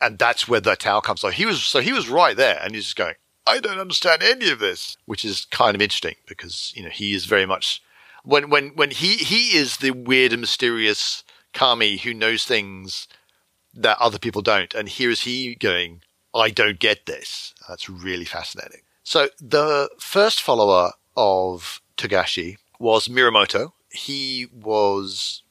And 0.00 0.18
that's 0.18 0.48
where 0.48 0.60
the 0.60 0.76
Tao 0.76 1.00
comes. 1.00 1.20
So 1.20 1.28
he 1.28 1.46
was 1.46 1.62
so 1.62 1.80
he 1.80 1.92
was 1.92 2.08
right 2.08 2.36
there 2.36 2.60
and 2.62 2.74
he's 2.74 2.84
just 2.84 2.96
going, 2.96 3.14
I 3.46 3.60
don't 3.60 3.78
understand 3.78 4.22
any 4.22 4.50
of 4.50 4.58
this, 4.58 4.96
which 5.06 5.24
is 5.24 5.46
kind 5.50 5.74
of 5.74 5.82
interesting 5.82 6.16
because 6.26 6.72
you 6.74 6.82
know 6.82 6.90
he 6.90 7.14
is 7.14 7.26
very 7.26 7.46
much 7.46 7.82
when 8.24 8.50
when 8.50 8.70
when 8.70 8.90
he 8.90 9.16
he 9.16 9.56
is 9.56 9.78
the 9.78 9.92
weird 9.92 10.32
and 10.32 10.40
mysterious 10.40 11.22
kami 11.54 11.98
who 11.98 12.12
knows 12.12 12.44
things 12.44 13.08
that 13.72 13.98
other 13.98 14.18
people 14.18 14.42
don't, 14.42 14.74
and 14.74 14.88
here 14.88 15.10
is 15.10 15.22
he 15.22 15.54
going, 15.54 16.02
I 16.34 16.50
don't 16.50 16.78
get 16.78 17.06
this. 17.06 17.54
That's 17.68 17.88
really 17.88 18.24
fascinating. 18.24 18.80
So 19.06 19.28
the 19.40 19.88
first 20.00 20.42
follower 20.42 20.90
of 21.16 21.80
Togashi 21.96 22.56
was 22.80 23.06
Mirumoto. 23.06 23.70
He 23.88 24.48
was 24.52 25.44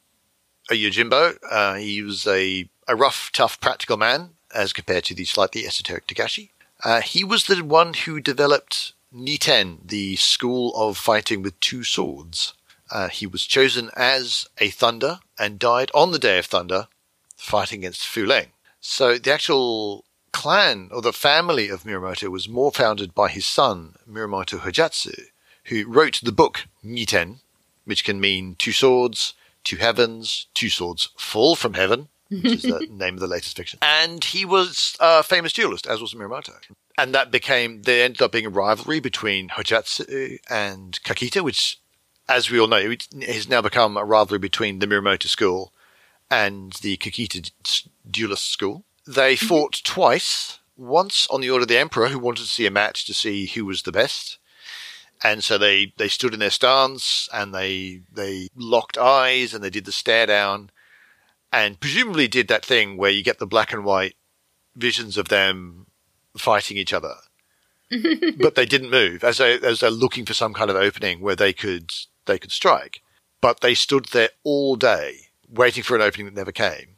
a 0.70 0.74
Yojimbo. 0.74 1.38
Uh, 1.50 1.76
he 1.76 2.02
was 2.02 2.28
a, 2.28 2.70
a 2.86 2.98
rough, 2.98 3.32
tough, 3.32 3.62
practical 3.62 3.96
man 3.96 4.32
as 4.54 4.74
compared 4.74 5.06
to 5.06 5.16
the 5.16 5.24
slightly 5.24 5.66
esoteric 5.66 6.06
Togashi. 6.06 6.50
Uh, 6.84 7.00
he 7.00 7.24
was 7.24 7.46
the 7.46 7.64
one 7.64 7.94
who 7.94 8.20
developed 8.20 8.92
Niten, 9.16 9.78
the 9.88 10.18
school 10.18 10.76
of 10.76 10.98
fighting 10.98 11.42
with 11.42 11.58
two 11.62 11.86
swords. 11.86 12.56
Uh, 12.92 13.08
he 13.08 13.26
was 13.26 13.46
chosen 13.46 13.90
as 13.96 14.50
a 14.58 14.70
Thunder 14.70 15.20
and 15.40 15.60
died 15.60 15.92
on 15.94 16.12
the 16.12 16.20
Day 16.20 16.40
of 16.40 16.48
Thunder 16.48 16.90
fighting 17.38 17.80
against 17.80 18.06
Fu 18.06 18.26
Fuleng. 18.26 18.48
So 18.82 19.18
the 19.18 19.34
actual 19.34 20.05
clan 20.36 20.90
or 20.92 21.02
the 21.02 21.14
family 21.14 21.70
of 21.70 21.84
Mirumoto 21.84 22.28
was 22.30 22.50
more 22.50 22.70
founded 22.70 23.16
by 23.16 23.30
his 23.30 23.46
son, 23.46 23.96
Mirumoto 24.08 24.60
Hojatsu, 24.60 25.28
who 25.66 25.88
wrote 25.88 26.20
the 26.22 26.34
book 26.34 26.66
Niten, 26.84 27.40
which 27.86 28.04
can 28.04 28.20
mean 28.20 28.56
two 28.56 28.74
swords, 28.74 29.34
two 29.64 29.78
heavens, 29.78 30.48
two 30.54 30.70
swords 30.70 31.08
fall 31.18 31.56
from 31.56 31.76
heaven, 31.76 32.10
which 32.30 32.46
is 32.54 32.62
the 32.64 32.86
name 32.92 33.14
of 33.14 33.22
the 33.22 33.28
latest 33.28 33.56
fiction. 33.56 33.80
And 33.82 34.26
he 34.26 34.44
was 34.44 34.98
a 35.00 35.24
famous 35.24 35.54
duelist, 35.54 35.88
as 35.88 36.02
was 36.02 36.14
Mirumoto. 36.14 36.54
And 36.98 37.16
that 37.16 37.32
became, 37.32 37.84
there 37.84 38.04
ended 38.04 38.22
up 38.22 38.34
being 38.34 38.46
a 38.46 38.50
rivalry 38.50 39.00
between 39.00 39.48
Hojatsu 39.50 40.40
and 40.50 41.02
Kakita, 41.04 41.46
which, 41.46 41.80
as 42.28 42.52
we 42.52 42.60
all 42.60 42.68
know, 42.68 42.94
has 43.22 43.48
now 43.48 43.62
become 43.62 43.96
a 43.96 44.04
rivalry 44.04 44.40
between 44.40 44.80
the 44.80 44.86
Mirumoto 44.86 45.28
school 45.28 45.72
and 46.30 46.74
the 46.82 46.98
Kakita 46.98 47.52
duelist 48.12 48.52
school. 48.52 48.84
They 49.08 49.36
mm-hmm. 49.36 49.46
fought 49.46 49.82
twice, 49.84 50.60
once 50.78 51.28
on 51.30 51.42
the 51.42 51.50
order 51.50 51.64
of 51.64 51.68
the 51.68 51.78
Emperor, 51.78 52.10
who 52.10 52.20
wanted 52.20 52.44
to 52.44 52.50
see 52.50 52.66
a 52.66 52.72
match 52.72 53.06
to 53.06 53.14
see 53.14 53.48
who 53.48 53.66
was 53.66 53.84
the 53.84 53.92
best. 53.92 54.38
And 55.24 55.44
so 55.44 55.58
they, 55.58 55.94
they 55.98 56.10
stood 56.10 56.34
in 56.34 56.40
their 56.40 56.50
stance 56.50 57.30
and 57.34 57.54
they, 57.54 58.02
they 58.12 58.50
locked 58.56 58.98
eyes 58.98 59.54
and 59.54 59.64
they 59.64 59.70
did 59.70 59.86
the 59.86 59.92
stare 59.92 60.26
down 60.26 60.72
and 61.52 61.80
presumably 61.80 62.28
did 62.28 62.50
that 62.50 62.66
thing 62.66 62.98
where 62.98 63.12
you 63.12 63.24
get 63.24 63.40
the 63.40 63.48
black 63.48 63.72
and 63.72 63.86
white 63.86 64.16
visions 64.76 65.18
of 65.18 65.30
them 65.30 65.88
fighting 66.38 66.78
each 66.78 66.94
other. 66.94 67.16
but 68.38 68.56
they 68.56 68.66
didn't 68.66 68.90
move 68.90 69.24
as 69.24 69.38
they 69.38 69.60
as 69.60 69.80
they're 69.80 69.92
looking 69.92 70.26
for 70.26 70.34
some 70.34 70.54
kind 70.54 70.70
of 70.70 70.76
opening 70.76 71.22
where 71.22 71.36
they 71.36 71.54
could 71.54 71.94
they 72.26 72.38
could 72.38 72.52
strike. 72.52 73.02
But 73.42 73.62
they 73.62 73.74
stood 73.74 74.06
there 74.06 74.30
all 74.44 74.76
day 74.76 75.28
waiting 75.48 75.84
for 75.84 75.96
an 75.96 76.02
opening 76.02 76.26
that 76.26 76.36
never 76.36 76.52
came. 76.52 76.95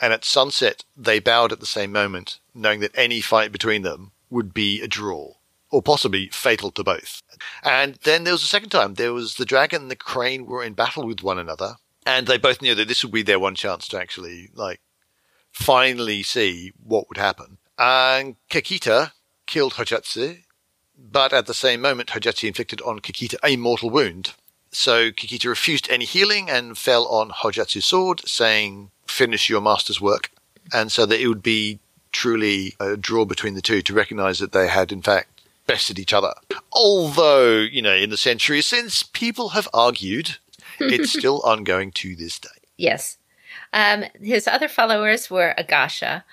And 0.00 0.12
at 0.12 0.24
sunset 0.24 0.84
they 0.96 1.18
bowed 1.18 1.52
at 1.52 1.60
the 1.60 1.66
same 1.66 1.92
moment, 1.92 2.38
knowing 2.54 2.80
that 2.80 2.96
any 2.96 3.20
fight 3.20 3.52
between 3.52 3.82
them 3.82 4.12
would 4.30 4.54
be 4.54 4.80
a 4.80 4.88
draw, 4.88 5.34
or 5.70 5.82
possibly 5.82 6.28
fatal 6.28 6.70
to 6.72 6.84
both. 6.84 7.22
And 7.62 7.96
then 8.04 8.24
there 8.24 8.32
was 8.32 8.42
a 8.42 8.46
second 8.46 8.70
time. 8.70 8.94
There 8.94 9.12
was 9.12 9.34
the 9.34 9.44
dragon 9.44 9.82
and 9.82 9.90
the 9.90 9.96
crane 9.96 10.46
were 10.46 10.64
in 10.64 10.74
battle 10.74 11.06
with 11.06 11.22
one 11.22 11.38
another, 11.38 11.74
and 12.06 12.26
they 12.26 12.38
both 12.38 12.62
knew 12.62 12.74
that 12.74 12.88
this 12.88 13.04
would 13.04 13.12
be 13.12 13.22
their 13.22 13.38
one 13.38 13.54
chance 13.54 13.86
to 13.88 14.00
actually 14.00 14.50
like 14.54 14.80
finally 15.52 16.22
see 16.22 16.72
what 16.82 17.08
would 17.08 17.18
happen. 17.18 17.58
And 17.78 18.36
Kakita 18.50 19.12
killed 19.46 19.74
Hojatsu, 19.74 20.42
but 20.96 21.32
at 21.32 21.46
the 21.46 21.54
same 21.54 21.80
moment, 21.80 22.10
Hojatsu 22.10 22.48
inflicted 22.48 22.80
on 22.82 23.00
Kakita 23.00 23.36
a 23.42 23.56
mortal 23.56 23.90
wound. 23.90 24.34
So 24.72 25.10
Kakita 25.10 25.48
refused 25.48 25.88
any 25.90 26.04
healing 26.04 26.48
and 26.48 26.78
fell 26.78 27.06
on 27.06 27.30
Hojatsu's 27.30 27.86
sword, 27.86 28.22
saying, 28.26 28.90
"Finish 29.10 29.50
your 29.50 29.60
master's 29.60 30.00
work." 30.00 30.30
And 30.72 30.90
so 30.90 31.06
that 31.06 31.20
it 31.20 31.28
would 31.28 31.42
be 31.42 31.80
truly 32.12 32.74
a 32.80 32.96
draw 32.96 33.24
between 33.24 33.54
the 33.54 33.62
two 33.62 33.82
to 33.82 33.94
recognize 33.94 34.38
that 34.38 34.52
they 34.52 34.68
had, 34.68 34.92
in 34.92 35.02
fact, 35.02 35.40
bested 35.66 35.98
each 35.98 36.12
other. 36.12 36.34
Although, 36.72 37.58
you 37.58 37.82
know, 37.82 37.94
in 37.94 38.10
the 38.10 38.16
centuries 38.16 38.66
since, 38.66 39.02
people 39.02 39.50
have 39.50 39.68
argued 39.72 40.38
it's 40.78 41.12
still 41.18 41.40
ongoing 41.42 41.92
to 41.92 42.16
this 42.16 42.38
day. 42.38 42.48
Yes. 42.76 43.18
Um, 43.72 44.04
his 44.20 44.48
other 44.48 44.68
followers 44.68 45.30
were 45.30 45.54
Agasha. 45.56 46.24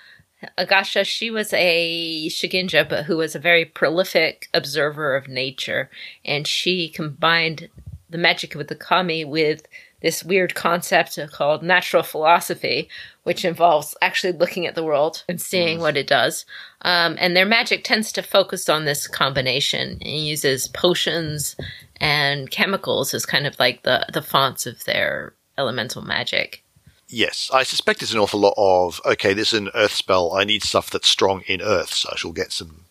Agasha, 0.56 1.04
she 1.04 1.30
was 1.30 1.52
a 1.52 2.28
Shugenja, 2.28 2.88
but 2.88 3.04
who 3.04 3.16
was 3.16 3.34
a 3.34 3.40
very 3.40 3.64
prolific 3.64 4.48
observer 4.54 5.16
of 5.16 5.28
nature, 5.28 5.90
and 6.24 6.46
she 6.46 6.88
combined 6.88 7.68
the 8.08 8.18
magic 8.18 8.54
of 8.54 8.66
the 8.68 8.76
kami 8.76 9.24
with 9.24 9.66
this 10.00 10.22
weird 10.22 10.54
concept 10.54 11.18
called 11.32 11.62
natural 11.62 12.02
philosophy, 12.02 12.88
which 13.24 13.44
involves 13.44 13.96
actually 14.00 14.32
looking 14.32 14.66
at 14.66 14.74
the 14.74 14.84
world 14.84 15.24
and 15.28 15.40
seeing 15.40 15.78
mm. 15.78 15.80
what 15.80 15.96
it 15.96 16.06
does. 16.06 16.44
Um, 16.82 17.16
and 17.18 17.36
their 17.36 17.46
magic 17.46 17.84
tends 17.84 18.12
to 18.12 18.22
focus 18.22 18.68
on 18.68 18.84
this 18.84 19.06
combination. 19.06 19.98
It 20.00 20.18
uses 20.18 20.68
potions 20.68 21.56
and 22.00 22.50
chemicals 22.50 23.12
as 23.12 23.26
kind 23.26 23.46
of 23.46 23.58
like 23.58 23.82
the, 23.82 24.06
the 24.12 24.22
fonts 24.22 24.66
of 24.66 24.84
their 24.84 25.34
elemental 25.56 26.02
magic. 26.02 26.62
Yes, 27.08 27.50
I 27.52 27.62
suspect 27.62 28.02
it's 28.02 28.12
an 28.12 28.18
awful 28.18 28.40
lot 28.40 28.54
of 28.56 29.00
okay. 29.06 29.32
This 29.32 29.54
is 29.54 29.60
an 29.60 29.70
earth 29.74 29.94
spell. 29.94 30.34
I 30.34 30.44
need 30.44 30.62
stuff 30.62 30.90
that's 30.90 31.08
strong 31.08 31.40
in 31.46 31.62
earth, 31.62 31.94
so 31.94 32.10
I 32.12 32.16
shall 32.16 32.32
get 32.32 32.52
some 32.52 32.84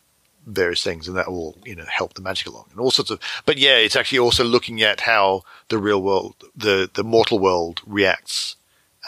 various 0.47 0.83
things, 0.83 1.07
and 1.07 1.17
that 1.17 1.31
will 1.31 1.57
you 1.65 1.75
know 1.75 1.85
help 1.87 2.13
the 2.13 2.21
magic 2.21 2.47
along, 2.47 2.65
and 2.71 2.79
all 2.79 2.91
sorts 2.91 3.11
of. 3.11 3.19
But 3.45 3.57
yeah, 3.57 3.77
it's 3.77 3.95
actually 3.95 4.19
also 4.19 4.43
looking 4.43 4.81
at 4.81 5.01
how 5.01 5.43
the 5.69 5.77
real 5.77 6.01
world, 6.01 6.35
the 6.55 6.89
the 6.91 7.03
mortal 7.03 7.39
world, 7.39 7.81
reacts 7.85 8.55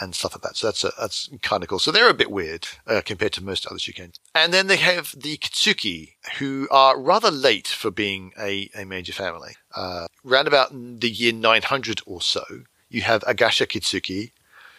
and 0.00 0.14
stuff 0.14 0.34
like 0.34 0.42
that. 0.42 0.56
So 0.56 0.68
that's 0.68 0.84
a, 0.84 0.92
that's 0.98 1.28
kind 1.42 1.62
of 1.62 1.68
cool. 1.68 1.78
So 1.78 1.90
they're 1.90 2.08
a 2.08 2.14
bit 2.14 2.30
weird 2.30 2.66
uh, 2.86 3.02
compared 3.04 3.32
to 3.34 3.44
most 3.44 3.66
other 3.66 3.76
Shuken. 3.76 4.14
And 4.34 4.52
then 4.52 4.66
they 4.66 4.78
have 4.78 5.14
the 5.16 5.36
Kitsuki, 5.36 6.14
who 6.38 6.66
are 6.70 6.98
rather 6.98 7.30
late 7.30 7.68
for 7.68 7.90
being 7.90 8.32
a, 8.38 8.70
a 8.74 8.84
major 8.84 9.12
family. 9.12 9.56
Uh, 9.74 10.06
round 10.24 10.48
about 10.48 10.70
the 10.72 11.10
year 11.10 11.32
900 11.32 12.00
or 12.06 12.22
so, 12.22 12.44
you 12.88 13.02
have 13.02 13.22
Agasha 13.26 13.66
Kitsuki, 13.66 14.32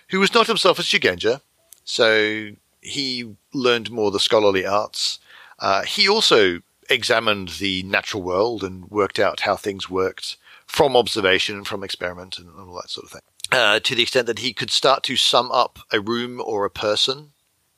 who 0.09 0.19
was 0.19 0.33
not 0.33 0.47
himself 0.47 0.79
a 0.79 0.81
Shugenja, 0.81 1.41
so 1.83 2.49
he 2.81 3.35
learned 3.53 3.91
more 3.91 4.11
the 4.11 4.19
scholarly 4.19 4.65
arts. 4.65 5.19
Uh, 5.61 5.83
he 5.83 6.09
also 6.09 6.59
examined 6.89 7.49
the 7.59 7.83
natural 7.83 8.21
world 8.21 8.63
and 8.63 8.89
worked 8.89 9.19
out 9.19 9.41
how 9.41 9.55
things 9.55 9.89
worked 9.89 10.35
from 10.65 10.97
observation 10.97 11.55
and 11.55 11.67
from 11.67 11.83
experiment 11.83 12.37
and 12.37 12.49
all 12.59 12.75
that 12.75 12.89
sort 12.89 13.05
of 13.05 13.11
thing. 13.11 13.21
Uh, 13.51 13.79
to 13.79 13.95
the 13.95 14.01
extent 14.01 14.27
that 14.27 14.39
he 14.39 14.53
could 14.53 14.71
start 14.71 15.03
to 15.03 15.15
sum 15.15 15.51
up 15.51 15.79
a 15.91 15.99
room 15.99 16.41
or 16.43 16.65
a 16.65 16.69
person 16.69 17.31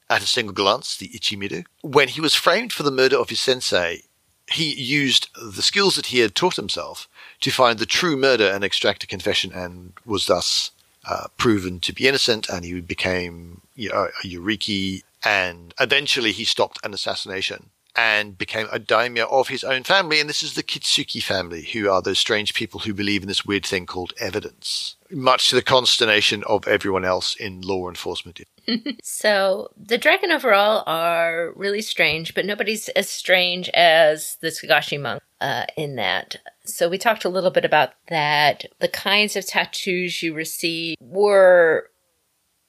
at 0.10 0.22
a 0.22 0.28
single 0.28 0.54
glance, 0.54 0.96
the 0.96 1.10
Ichimiru. 1.10 1.66
When 1.82 2.08
he 2.08 2.22
was 2.22 2.36
framed 2.36 2.72
for 2.72 2.84
the 2.84 2.92
murder 2.92 3.18
of 3.18 3.30
his 3.30 3.42
sensei, 3.42 4.04
he 4.52 4.74
used 4.74 5.30
the 5.36 5.62
skills 5.62 5.96
that 5.96 6.08
he 6.08 6.20
had 6.20 6.36
taught 6.36 6.56
himself 6.56 7.08
to 7.42 7.52
find 7.52 7.80
the 7.80 7.86
true 7.86 8.16
murder 8.16 8.48
and 8.48 8.64
extract 8.64 9.04
a 9.04 9.08
confession 9.08 9.52
and 9.54 9.94
was 10.06 10.28
thus 10.28 10.72
uh, 11.06 11.28
proven 11.38 11.80
to 11.80 11.94
be 11.94 12.08
innocent 12.08 12.48
and 12.50 12.64
he 12.64 12.80
became 12.80 13.62
you 13.76 13.90
know, 13.90 14.10
a 14.24 14.28
Yuriki 14.28 15.04
and 15.24 15.74
eventually 15.80 16.32
he 16.32 16.46
stopped 16.46 16.80
an 16.84 16.94
assassination 16.94 17.72
and 17.96 18.38
became 18.38 18.68
a 18.72 18.80
daimyo 18.80 19.28
of 19.28 19.50
his 19.50 19.64
own 19.64 19.84
family. 19.84 20.20
And 20.20 20.28
this 20.28 20.42
is 20.42 20.56
the 20.56 20.64
Kitsuki 20.64 21.22
family, 21.22 21.64
who 21.64 21.90
are 21.90 22.02
those 22.02 22.20
strange 22.20 22.54
people 22.54 22.82
who 22.82 22.94
believe 22.94 23.22
in 23.22 23.28
this 23.28 23.46
weird 23.46 23.66
thing 23.66 23.86
called 23.86 24.14
evidence, 24.20 24.96
much 25.12 25.50
to 25.50 25.56
the 25.56 25.62
consternation 25.62 26.44
of 26.48 26.68
everyone 26.68 27.06
else 27.06 27.36
in 27.36 27.62
law 27.62 27.88
enforcement. 27.88 28.42
so 29.04 29.70
the 29.78 29.98
dragon 29.98 30.32
overall 30.32 30.84
are 30.88 31.52
really 31.56 31.82
strange, 31.82 32.34
but 32.34 32.46
nobody's 32.46 32.90
as 32.90 33.10
strange 33.10 33.70
as 33.70 34.38
the 34.42 34.48
Togashi 34.48 35.00
monk 35.00 35.22
uh, 35.40 35.66
in 35.78 35.96
that. 35.98 36.38
So 36.66 36.90
we 36.90 36.98
talked 36.98 37.26
a 37.26 37.30
little 37.30 37.52
bit 37.52 37.66
about 37.66 37.92
that. 38.08 38.66
The 38.80 38.88
kinds 38.88 39.36
of 39.36 39.46
tattoos 39.46 40.24
you 40.24 40.34
receive 40.34 40.96
were 41.00 41.90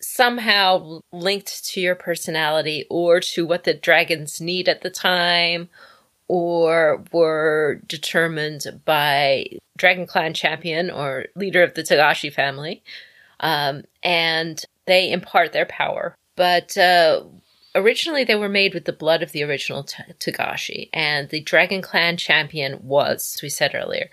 somehow 0.05 1.01
linked 1.12 1.64
to 1.67 1.81
your 1.81 1.95
personality 1.95 2.87
or 2.90 3.21
to 3.21 3.47
what 3.47 3.64
the 3.64 3.75
dragons 3.75 4.40
need 4.40 4.69
at 4.69 4.83
the 4.83 4.90
time 4.90 5.69
or 6.29 7.05
were 7.12 7.81
determined 7.87 8.81
by 8.85 9.47
Dragon 9.77 10.07
Clan 10.07 10.35
champion 10.35 10.90
or 10.90 11.27
leader 11.35 11.62
of 11.62 11.75
the 11.75 11.83
Togashi 11.83 12.33
family. 12.33 12.83
Um, 13.40 13.83
and 14.03 14.62
they 14.87 15.11
impart 15.11 15.53
their 15.53 15.67
power. 15.67 16.14
But 16.37 16.77
uh, 16.77 17.25
originally 17.75 18.25
they 18.25 18.35
were 18.35 18.49
made 18.49 18.75
with 18.75 18.85
the 18.85 18.93
blood 18.93 19.23
of 19.23 19.33
the 19.33 19.43
original 19.43 19.85
t- 19.85 20.03
Togashi, 20.19 20.88
and 20.93 21.29
the 21.29 21.40
Dragon 21.40 21.83
Clan 21.83 22.17
champion 22.17 22.81
was, 22.83 23.35
as 23.37 23.43
we 23.43 23.49
said 23.49 23.73
earlier, 23.75 24.11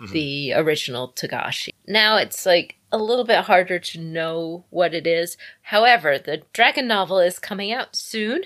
mm-hmm. 0.00 0.12
the 0.12 0.52
original 0.54 1.12
Togashi. 1.12 1.70
Now 1.86 2.16
it's 2.16 2.46
like 2.46 2.75
a 2.92 2.98
little 2.98 3.24
bit 3.24 3.44
harder 3.44 3.78
to 3.78 4.00
know 4.00 4.64
what 4.70 4.94
it 4.94 5.06
is. 5.06 5.36
However, 5.62 6.18
the 6.18 6.42
Dragon 6.52 6.86
novel 6.86 7.18
is 7.18 7.38
coming 7.38 7.72
out 7.72 7.96
soon, 7.96 8.42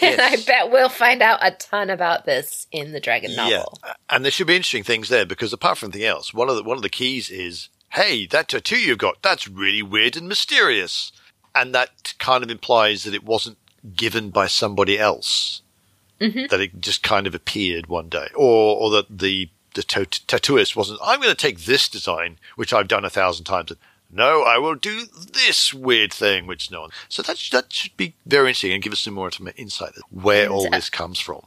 yes. 0.00 0.12
and 0.12 0.20
I 0.20 0.36
bet 0.44 0.70
we'll 0.70 0.88
find 0.88 1.22
out 1.22 1.40
a 1.42 1.50
ton 1.50 1.90
about 1.90 2.24
this 2.24 2.66
in 2.70 2.92
the 2.92 3.00
Dragon 3.00 3.34
novel. 3.34 3.78
Yeah, 3.84 3.94
and 4.08 4.24
there 4.24 4.32
should 4.32 4.46
be 4.46 4.56
interesting 4.56 4.84
things 4.84 5.08
there 5.08 5.26
because 5.26 5.52
apart 5.52 5.78
from 5.78 5.90
anything 5.90 6.06
else, 6.06 6.32
one 6.32 6.48
of 6.48 6.56
the 6.56 6.62
one 6.62 6.76
of 6.76 6.82
the 6.82 6.88
keys 6.88 7.30
is, 7.30 7.68
hey, 7.90 8.26
that 8.26 8.48
tattoo 8.48 8.78
you've 8.78 8.98
got, 8.98 9.22
that's 9.22 9.48
really 9.48 9.82
weird 9.82 10.16
and 10.16 10.28
mysterious, 10.28 11.12
and 11.54 11.74
that 11.74 12.14
kind 12.18 12.44
of 12.44 12.50
implies 12.50 13.04
that 13.04 13.14
it 13.14 13.24
wasn't 13.24 13.58
given 13.94 14.30
by 14.30 14.46
somebody 14.46 14.98
else. 14.98 15.62
Mm-hmm. 16.20 16.46
That 16.50 16.60
it 16.60 16.80
just 16.80 17.02
kind 17.02 17.26
of 17.26 17.34
appeared 17.34 17.86
one 17.86 18.10
day, 18.10 18.28
or 18.34 18.76
or 18.76 18.90
that 18.90 19.06
the 19.18 19.48
the 19.74 19.82
tattooist 19.82 20.76
wasn't, 20.76 21.00
I'm 21.02 21.20
going 21.20 21.30
to 21.30 21.36
take 21.36 21.60
this 21.60 21.88
design, 21.88 22.38
which 22.56 22.72
I've 22.72 22.88
done 22.88 23.04
a 23.04 23.10
thousand 23.10 23.44
times. 23.44 23.72
No, 24.12 24.42
I 24.42 24.58
will 24.58 24.74
do 24.74 25.04
this 25.04 25.72
weird 25.72 26.12
thing, 26.12 26.46
which 26.46 26.70
no 26.70 26.82
one. 26.82 26.90
So 27.08 27.22
that, 27.22 27.38
that 27.52 27.72
should 27.72 27.96
be 27.96 28.14
very 28.26 28.48
interesting 28.48 28.72
and 28.72 28.82
give 28.82 28.92
us 28.92 29.00
some 29.00 29.14
more 29.14 29.30
insight 29.56 29.92
where 30.10 30.44
and, 30.44 30.52
all 30.52 30.66
uh, 30.66 30.70
this 30.70 30.90
comes 30.90 31.20
from. 31.20 31.44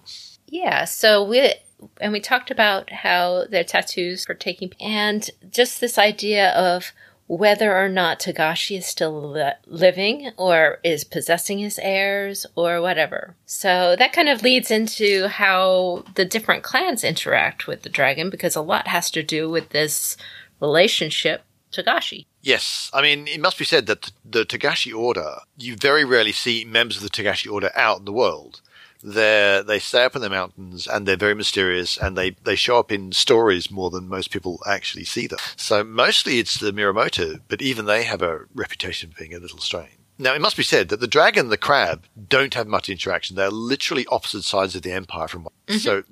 Yeah. 0.48 0.86
So 0.86 1.24
we, 1.24 1.54
and 2.00 2.14
we 2.14 2.22
talked 2.22 2.52
about 2.52 2.90
how 2.92 3.46
their 3.50 3.66
tattoos 3.66 4.26
are 4.30 4.36
taking, 4.36 4.72
and 4.80 5.30
just 5.52 5.82
this 5.82 5.98
idea 5.98 6.52
of 6.52 6.94
whether 7.28 7.76
or 7.76 7.90
not 7.90 8.20
Togashi 8.20 8.78
is 8.78 8.86
still 8.86 9.32
li- 9.32 9.52
living 9.66 10.32
or 10.38 10.80
is 10.84 11.04
possessing 11.04 11.60
his 11.60 11.80
heirs 11.80 12.46
or 12.56 12.82
whatever. 12.82 13.36
So 13.46 13.96
that 13.98 14.14
kind 14.14 14.30
of 14.30 14.44
leads 14.44 14.70
into 14.70 15.28
how 15.28 16.04
the 16.16 16.26
different 16.26 16.64
clans 16.64 17.04
interact 17.04 17.68
with 17.68 17.84
the 17.84 17.90
dragon 17.90 18.30
because 18.30 18.56
a 18.56 18.62
lot 18.62 18.88
has 18.88 19.10
to 19.12 19.24
do 19.24 19.50
with 19.50 19.70
this 19.70 20.18
relationship 20.60 21.44
Togashi. 21.72 22.26
Yes, 22.42 22.92
I 22.94 23.02
mean 23.02 23.28
it 23.28 23.42
must 23.42 23.58
be 23.58 23.66
said 23.66 23.88
that 23.88 24.12
the 24.24 24.46
Togashi 24.46 24.96
Order, 24.96 25.38
you 25.58 25.76
very 25.76 26.06
rarely 26.06 26.32
see 26.32 26.66
members 26.66 26.98
of 26.98 27.04
the 27.04 27.10
Togashi 27.10 27.52
Order 27.52 27.72
out 27.76 28.00
in 28.00 28.06
the 28.06 28.14
world 28.14 28.62
they 29.04 29.62
they 29.66 29.80
stay 29.80 30.06
up 30.06 30.16
in 30.16 30.22
the 30.22 30.30
mountains 30.30 30.88
and 30.88 31.06
they're 31.06 31.18
very 31.18 31.36
mysterious 31.36 31.98
and 31.98 32.18
they, 32.18 32.32
they 32.44 32.56
show 32.56 32.80
up 32.80 32.92
in 32.92 33.12
stories 33.12 33.70
more 33.70 33.90
than 33.90 34.08
most 34.08 34.32
people 34.32 34.62
actually 34.66 35.04
see 35.04 35.28
them. 35.28 35.40
So 35.58 35.84
mostly 35.84 36.40
it's 36.40 36.58
the 36.58 36.72
Mirumoto, 36.72 37.42
but 37.48 37.62
even 37.62 37.86
they 37.86 38.04
have 38.04 38.22
a 38.22 38.46
reputation 38.56 39.12
for 39.12 39.20
being 39.20 39.34
a 39.34 39.40
little 39.40 39.60
strange. 39.60 39.98
Now, 40.18 40.34
it 40.36 40.42
must 40.42 40.58
be 40.58 40.64
said 40.64 40.90
that 40.90 41.00
the 41.00 41.08
dragon 41.08 41.46
and 41.46 41.52
the 41.52 41.58
crab 41.58 42.06
don't 42.30 42.54
have 42.54 42.68
much 42.68 42.88
interaction. 42.88 43.36
They're 43.36 43.50
literally 43.50 44.06
opposite 44.08 44.44
sides 44.44 44.76
of 44.76 44.84
the 44.84 44.92
empire 44.92 45.28
from 45.28 45.44
mm-hmm. 45.44 45.78
So 45.78 46.04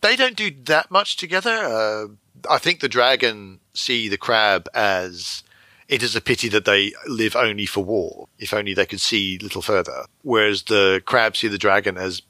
they 0.00 0.16
don't 0.16 0.36
do 0.36 0.50
that 0.64 0.90
much 0.90 1.16
together. 1.16 1.50
Uh, 1.50 2.06
I 2.50 2.58
think 2.58 2.80
the 2.80 2.88
dragon 2.88 3.60
see 3.74 4.08
the 4.08 4.18
crab 4.18 4.68
as 4.74 5.42
it 5.86 6.02
is 6.02 6.16
a 6.16 6.20
pity 6.20 6.48
that 6.48 6.64
they 6.64 6.92
live 7.06 7.36
only 7.36 7.66
for 7.66 7.84
war. 7.84 8.28
If 8.38 8.54
only 8.54 8.72
they 8.72 8.86
could 8.86 9.00
see 9.00 9.36
a 9.38 9.44
little 9.44 9.62
further. 9.62 10.06
Whereas 10.22 10.62
the 10.62 11.02
crab 11.04 11.36
see 11.36 11.48
the 11.48 11.58
dragon 11.58 11.98
as 11.98 12.22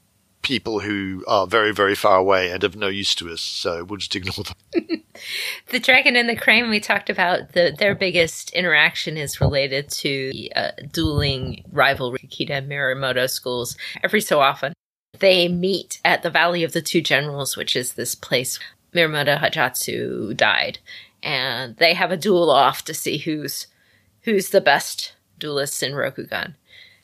people 0.43 0.81
who 0.81 1.25
are 1.27 1.47
very, 1.47 1.73
very 1.73 1.95
far 1.95 2.19
away 2.19 2.51
and 2.51 2.63
of 2.65 2.77
no 2.77 2.89
use 2.89 3.15
to 3.17 3.31
us. 3.31 3.41
So 3.41 3.85
we'll 3.85 3.99
just 3.99 4.15
ignore 4.17 4.45
them. 4.45 5.03
the 5.71 5.79
dragon 5.79 6.17
and 6.17 6.29
the 6.29 6.37
crane 6.37 6.69
we 6.69 6.81
talked 6.81 7.09
about, 7.09 7.53
the, 7.53 7.75
their 7.77 7.95
biggest 7.95 8.51
interaction 8.51 9.17
is 9.17 9.41
related 9.41 9.89
to 9.91 10.31
the 10.33 10.53
uh, 10.55 10.71
dueling 10.91 11.65
rivalry 11.73 12.19
Kakita 12.19 12.59
and 12.59 12.71
Mirumoto 12.71 13.29
schools. 13.31 13.77
Every 14.03 14.21
so 14.21 14.41
often, 14.41 14.73
they 15.19 15.49
meet 15.49 16.01
at 16.05 16.23
the 16.23 16.31
Valley 16.31 16.65
of 16.65 16.73
the 16.73 16.83
Two 16.83 17.01
Generals, 17.01 17.57
which 17.57 17.77
is 17.77 17.93
this 17.93 18.15
place 18.15 18.59
Mirumoto 18.95 19.39
Hojatsu 19.39 20.37
died. 20.37 20.79
And 21.23 21.77
they 21.77 21.95
have 21.95 22.11
a 22.11 22.17
duel 22.17 22.51
off 22.51 22.85
to 22.85 22.95
see 22.95 23.19
who's 23.19 23.69
who's 24.23 24.51
the 24.51 24.61
best 24.61 25.15
duelist 25.39 25.83
in 25.83 25.93
Rokugan. 25.93 26.55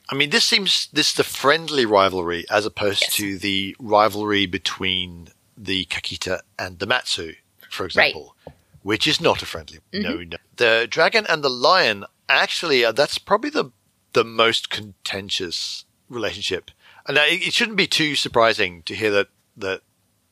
I 0.09 0.15
mean, 0.15 0.31
this 0.31 0.43
seems 0.43 0.87
this 0.91 1.13
the 1.13 1.23
friendly 1.23 1.85
rivalry 1.85 2.45
as 2.49 2.65
opposed 2.65 3.03
yes. 3.03 3.15
to 3.15 3.37
the 3.37 3.75
rivalry 3.79 4.47
between 4.47 5.29
the 5.55 5.85
Kakita 5.85 6.41
and 6.57 6.79
the 6.79 6.87
Matsu, 6.87 7.35
for 7.69 7.85
example, 7.85 8.35
right. 8.47 8.55
which 8.81 9.05
is 9.05 9.21
not 9.21 9.43
a 9.43 9.45
friendly. 9.45 9.79
Mm-hmm. 9.93 10.01
No, 10.01 10.23
no. 10.23 10.37
The 10.55 10.87
dragon 10.89 11.25
and 11.29 11.43
the 11.43 11.49
lion 11.49 12.05
actually 12.27 12.83
uh, 12.83 12.91
that's 12.91 13.19
probably 13.19 13.51
the 13.51 13.71
the 14.13 14.23
most 14.23 14.71
contentious 14.71 15.85
relationship, 16.09 16.71
and 17.05 17.17
it, 17.17 17.47
it 17.47 17.53
shouldn't 17.53 17.77
be 17.77 17.87
too 17.87 18.15
surprising 18.15 18.81
to 18.83 18.95
hear 18.95 19.11
that 19.11 19.27
that 19.57 19.81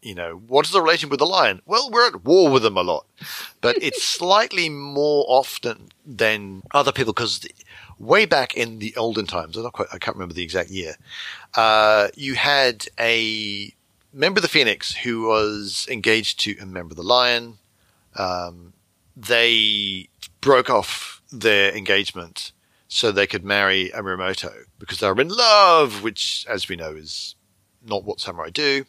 you 0.07 0.15
know, 0.15 0.41
what 0.47 0.65
is 0.65 0.71
the 0.71 0.81
relation 0.81 1.09
with 1.09 1.19
the 1.19 1.25
lion? 1.25 1.61
Well, 1.65 1.89
we're 1.91 2.07
at 2.07 2.23
war 2.23 2.49
with 2.49 2.63
them 2.63 2.77
a 2.77 2.81
lot, 2.81 3.05
but 3.59 3.75
it's 3.81 4.01
slightly 4.01 4.69
more 4.69 5.25
often 5.27 5.89
than 6.05 6.63
other 6.73 6.93
people 6.93 7.11
because 7.11 7.45
way 7.99 8.25
back 8.25 8.55
in 8.55 8.79
the 8.79 8.95
olden 8.95 9.25
times, 9.25 9.57
I'm 9.57 9.63
not 9.63 9.73
quite, 9.73 9.89
I 9.91 9.97
can't 9.97 10.15
remember 10.15 10.33
the 10.33 10.43
exact 10.43 10.69
year, 10.69 10.95
uh, 11.55 12.07
you 12.15 12.35
had 12.35 12.85
a 12.97 13.73
member 14.13 14.37
of 14.37 14.43
the 14.43 14.47
Phoenix 14.47 14.95
who 14.95 15.23
was 15.23 15.85
engaged 15.91 16.39
to 16.41 16.55
a 16.61 16.65
member 16.65 16.93
of 16.93 16.97
the 16.97 17.03
Lion. 17.03 17.57
Um, 18.15 18.71
they 19.15 20.07
broke 20.39 20.69
off 20.69 21.21
their 21.33 21.75
engagement 21.75 22.53
so 22.87 23.11
they 23.11 23.27
could 23.27 23.43
marry 23.43 23.89
a 23.89 24.01
Mirumoto 24.01 24.53
because 24.79 24.99
they 24.99 25.11
were 25.11 25.19
in 25.19 25.27
love, 25.27 26.01
which, 26.01 26.45
as 26.47 26.69
we 26.69 26.77
know, 26.77 26.91
is 26.91 27.35
not 27.85 28.05
what 28.05 28.21
samurai 28.21 28.49
do. 28.49 28.85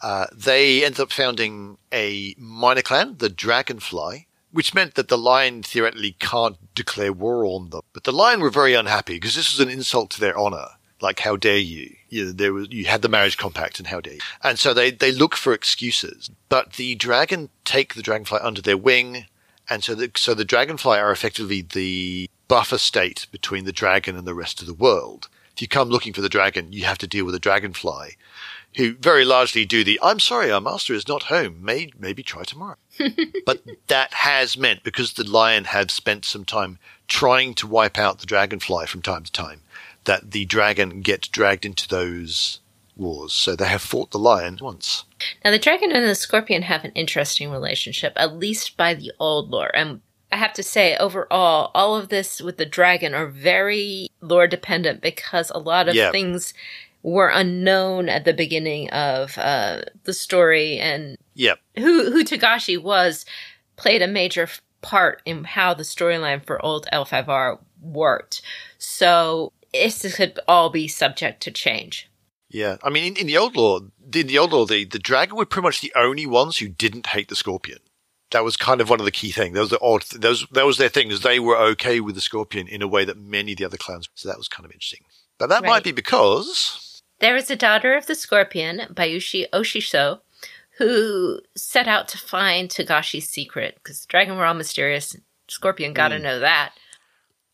Uh, 0.00 0.26
they 0.34 0.84
ended 0.84 1.00
up 1.00 1.12
founding 1.12 1.78
a 1.92 2.34
minor 2.38 2.82
clan, 2.82 3.16
the 3.18 3.28
Dragonfly, 3.28 4.26
which 4.52 4.74
meant 4.74 4.94
that 4.94 5.08
the 5.08 5.18
Lion 5.18 5.62
theoretically 5.62 6.16
can't 6.18 6.56
declare 6.74 7.12
war 7.12 7.44
on 7.44 7.70
them. 7.70 7.82
But 7.92 8.04
the 8.04 8.12
Lion 8.12 8.40
were 8.40 8.50
very 8.50 8.74
unhappy 8.74 9.14
because 9.14 9.34
this 9.34 9.52
was 9.52 9.60
an 9.60 9.72
insult 9.72 10.10
to 10.10 10.20
their 10.20 10.38
honor. 10.38 10.68
Like, 11.00 11.20
how 11.20 11.36
dare 11.36 11.58
you? 11.58 11.94
You, 12.08 12.32
there 12.32 12.52
was, 12.52 12.68
you 12.70 12.86
had 12.86 13.02
the 13.02 13.08
marriage 13.08 13.36
compact 13.36 13.78
and 13.78 13.88
how 13.88 14.00
dare 14.00 14.14
you? 14.14 14.20
And 14.42 14.58
so 14.58 14.74
they, 14.74 14.90
they 14.90 15.12
look 15.12 15.36
for 15.36 15.52
excuses. 15.52 16.30
But 16.48 16.74
the 16.74 16.94
dragon 16.94 17.50
take 17.64 17.94
the 17.94 18.02
dragonfly 18.02 18.40
under 18.40 18.62
their 18.62 18.76
wing. 18.76 19.26
And 19.70 19.84
so 19.84 19.94
the, 19.94 20.10
so 20.16 20.34
the 20.34 20.44
dragonfly 20.44 20.98
are 20.98 21.12
effectively 21.12 21.62
the 21.62 22.30
buffer 22.48 22.78
state 22.78 23.26
between 23.30 23.64
the 23.64 23.72
dragon 23.72 24.16
and 24.16 24.26
the 24.26 24.34
rest 24.34 24.60
of 24.60 24.66
the 24.66 24.74
world. 24.74 25.28
If 25.54 25.62
you 25.62 25.68
come 25.68 25.88
looking 25.88 26.12
for 26.12 26.20
the 26.20 26.28
dragon, 26.28 26.72
you 26.72 26.84
have 26.84 26.98
to 26.98 27.06
deal 27.06 27.24
with 27.24 27.34
the 27.34 27.40
dragonfly 27.40 28.16
who 28.78 28.94
very 28.94 29.24
largely 29.24 29.64
do 29.66 29.84
the 29.84 29.98
I'm 30.02 30.20
sorry, 30.20 30.50
our 30.50 30.60
master 30.60 30.94
is 30.94 31.06
not 31.06 31.24
home. 31.24 31.58
May, 31.62 31.90
maybe 31.98 32.22
try 32.22 32.44
tomorrow. 32.44 32.76
but 33.44 33.62
that 33.88 34.14
has 34.14 34.56
meant 34.56 34.82
because 34.84 35.12
the 35.12 35.28
lion 35.28 35.64
had 35.64 35.90
spent 35.90 36.24
some 36.24 36.44
time 36.44 36.78
trying 37.08 37.54
to 37.54 37.66
wipe 37.66 37.98
out 37.98 38.20
the 38.20 38.26
dragonfly 38.26 38.86
from 38.86 39.02
time 39.02 39.24
to 39.24 39.32
time, 39.32 39.62
that 40.04 40.30
the 40.30 40.44
dragon 40.44 41.00
gets 41.00 41.26
dragged 41.28 41.66
into 41.66 41.88
those 41.88 42.60
wars. 42.96 43.32
So 43.32 43.56
they 43.56 43.66
have 43.68 43.82
fought 43.82 44.12
the 44.12 44.18
lion 44.18 44.58
once. 44.60 45.04
Now, 45.44 45.50
the 45.50 45.58
dragon 45.58 45.90
and 45.90 46.04
the 46.04 46.14
scorpion 46.14 46.62
have 46.62 46.84
an 46.84 46.92
interesting 46.94 47.50
relationship, 47.50 48.12
at 48.16 48.36
least 48.36 48.76
by 48.76 48.94
the 48.94 49.12
old 49.18 49.50
lore. 49.50 49.74
And 49.74 50.02
I 50.30 50.36
have 50.36 50.52
to 50.54 50.62
say, 50.62 50.96
overall, 50.98 51.70
all 51.74 51.96
of 51.96 52.10
this 52.10 52.40
with 52.40 52.58
the 52.58 52.66
dragon 52.66 53.12
are 53.14 53.26
very 53.26 54.08
lore 54.20 54.46
dependent 54.46 55.00
because 55.00 55.50
a 55.50 55.58
lot 55.58 55.88
of 55.88 55.94
Yeah. 55.94 56.10
things 56.12 56.54
were 57.02 57.28
unknown 57.28 58.08
at 58.08 58.24
the 58.24 58.32
beginning 58.34 58.90
of 58.90 59.38
uh, 59.38 59.82
the 60.04 60.12
story, 60.12 60.78
and 60.78 61.16
Yep. 61.34 61.58
who 61.76 62.10
who 62.10 62.24
Togashi 62.24 62.80
was 62.82 63.24
played 63.76 64.02
a 64.02 64.06
major 64.08 64.48
part 64.82 65.22
in 65.24 65.44
how 65.44 65.74
the 65.74 65.82
storyline 65.84 66.44
for 66.44 66.64
old 66.64 66.86
L5R 66.92 67.58
worked. 67.80 68.42
So 68.78 69.52
this 69.72 70.14
could 70.16 70.38
all 70.48 70.70
be 70.70 70.88
subject 70.88 71.42
to 71.42 71.50
change. 71.50 72.08
Yeah. 72.50 72.76
I 72.82 72.90
mean, 72.90 73.04
in, 73.04 73.16
in 73.16 73.26
the 73.26 73.36
old 73.36 73.56
law, 73.56 73.80
in 74.14 74.26
the 74.26 74.38
old 74.38 74.52
law, 74.52 74.64
the, 74.64 74.84
the 74.84 74.98
dragon 74.98 75.36
were 75.36 75.44
pretty 75.44 75.64
much 75.64 75.80
the 75.80 75.92
only 75.94 76.26
ones 76.26 76.56
who 76.58 76.68
didn't 76.68 77.08
hate 77.08 77.28
the 77.28 77.36
scorpion. 77.36 77.78
That 78.30 78.44
was 78.44 78.56
kind 78.56 78.80
of 78.80 78.88
one 78.90 79.00
of 79.00 79.04
the 79.06 79.10
key 79.12 79.30
things. 79.32 79.54
That 79.54 79.60
was 79.60 79.70
the 79.70 79.80
odd, 79.80 80.02
that 80.20 80.28
was, 80.28 80.46
that 80.52 80.66
was 80.66 80.78
their 80.78 80.88
thing, 80.88 81.10
is 81.10 81.20
they 81.20 81.38
were 81.40 81.56
okay 81.56 82.00
with 82.00 82.14
the 82.14 82.20
scorpion 82.20 82.66
in 82.68 82.82
a 82.82 82.88
way 82.88 83.04
that 83.04 83.16
many 83.18 83.52
of 83.52 83.58
the 83.58 83.64
other 83.64 83.76
clans. 83.76 84.08
So 84.14 84.28
that 84.28 84.38
was 84.38 84.48
kind 84.48 84.64
of 84.64 84.70
interesting. 84.72 85.00
But 85.38 85.48
that 85.50 85.62
Right. 85.62 85.68
might 85.68 85.84
be 85.84 85.92
because, 85.92 86.87
There 87.20 87.36
is 87.36 87.50
a 87.50 87.56
daughter 87.56 87.94
of 87.94 88.06
the 88.06 88.14
scorpion, 88.14 88.82
Bayushi 88.92 89.48
Oshiso, 89.50 90.20
who 90.78 91.40
set 91.56 91.88
out 91.88 92.06
to 92.08 92.18
find 92.18 92.68
Togashi's 92.68 93.28
secret 93.28 93.74
because 93.76 94.00
the 94.00 94.06
dragon 94.08 94.36
were 94.36 94.44
all 94.44 94.54
mysterious. 94.54 95.16
Scorpion 95.48 95.92
got 95.92 96.08
to 96.08 96.16
hmm. 96.16 96.22
know 96.22 96.38
that. 96.40 96.72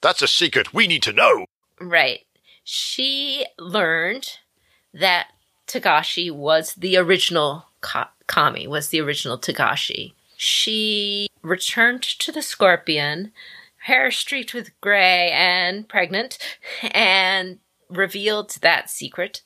that's 0.02 0.22
a 0.22 0.28
secret 0.28 0.74
we 0.74 0.86
need 0.86 1.02
to 1.04 1.12
know. 1.12 1.46
Right. 1.80 2.20
She 2.62 3.46
learned 3.58 4.38
that 4.92 5.28
Togashi 5.66 6.30
was 6.30 6.74
the 6.74 6.96
original 6.96 7.66
Ka- 7.80 8.10
Kami, 8.26 8.66
was 8.66 8.88
the 8.88 9.00
original 9.00 9.38
Togashi. 9.38 10.12
She 10.36 11.28
returned 11.42 12.02
to 12.02 12.32
the 12.32 12.42
scorpion, 12.42 13.32
hair 13.84 14.10
streaked 14.10 14.52
with 14.52 14.78
gray 14.80 15.30
and 15.30 15.88
pregnant, 15.88 16.38
and 16.82 17.58
revealed 17.88 18.56
that 18.62 18.90
secret 18.90 19.42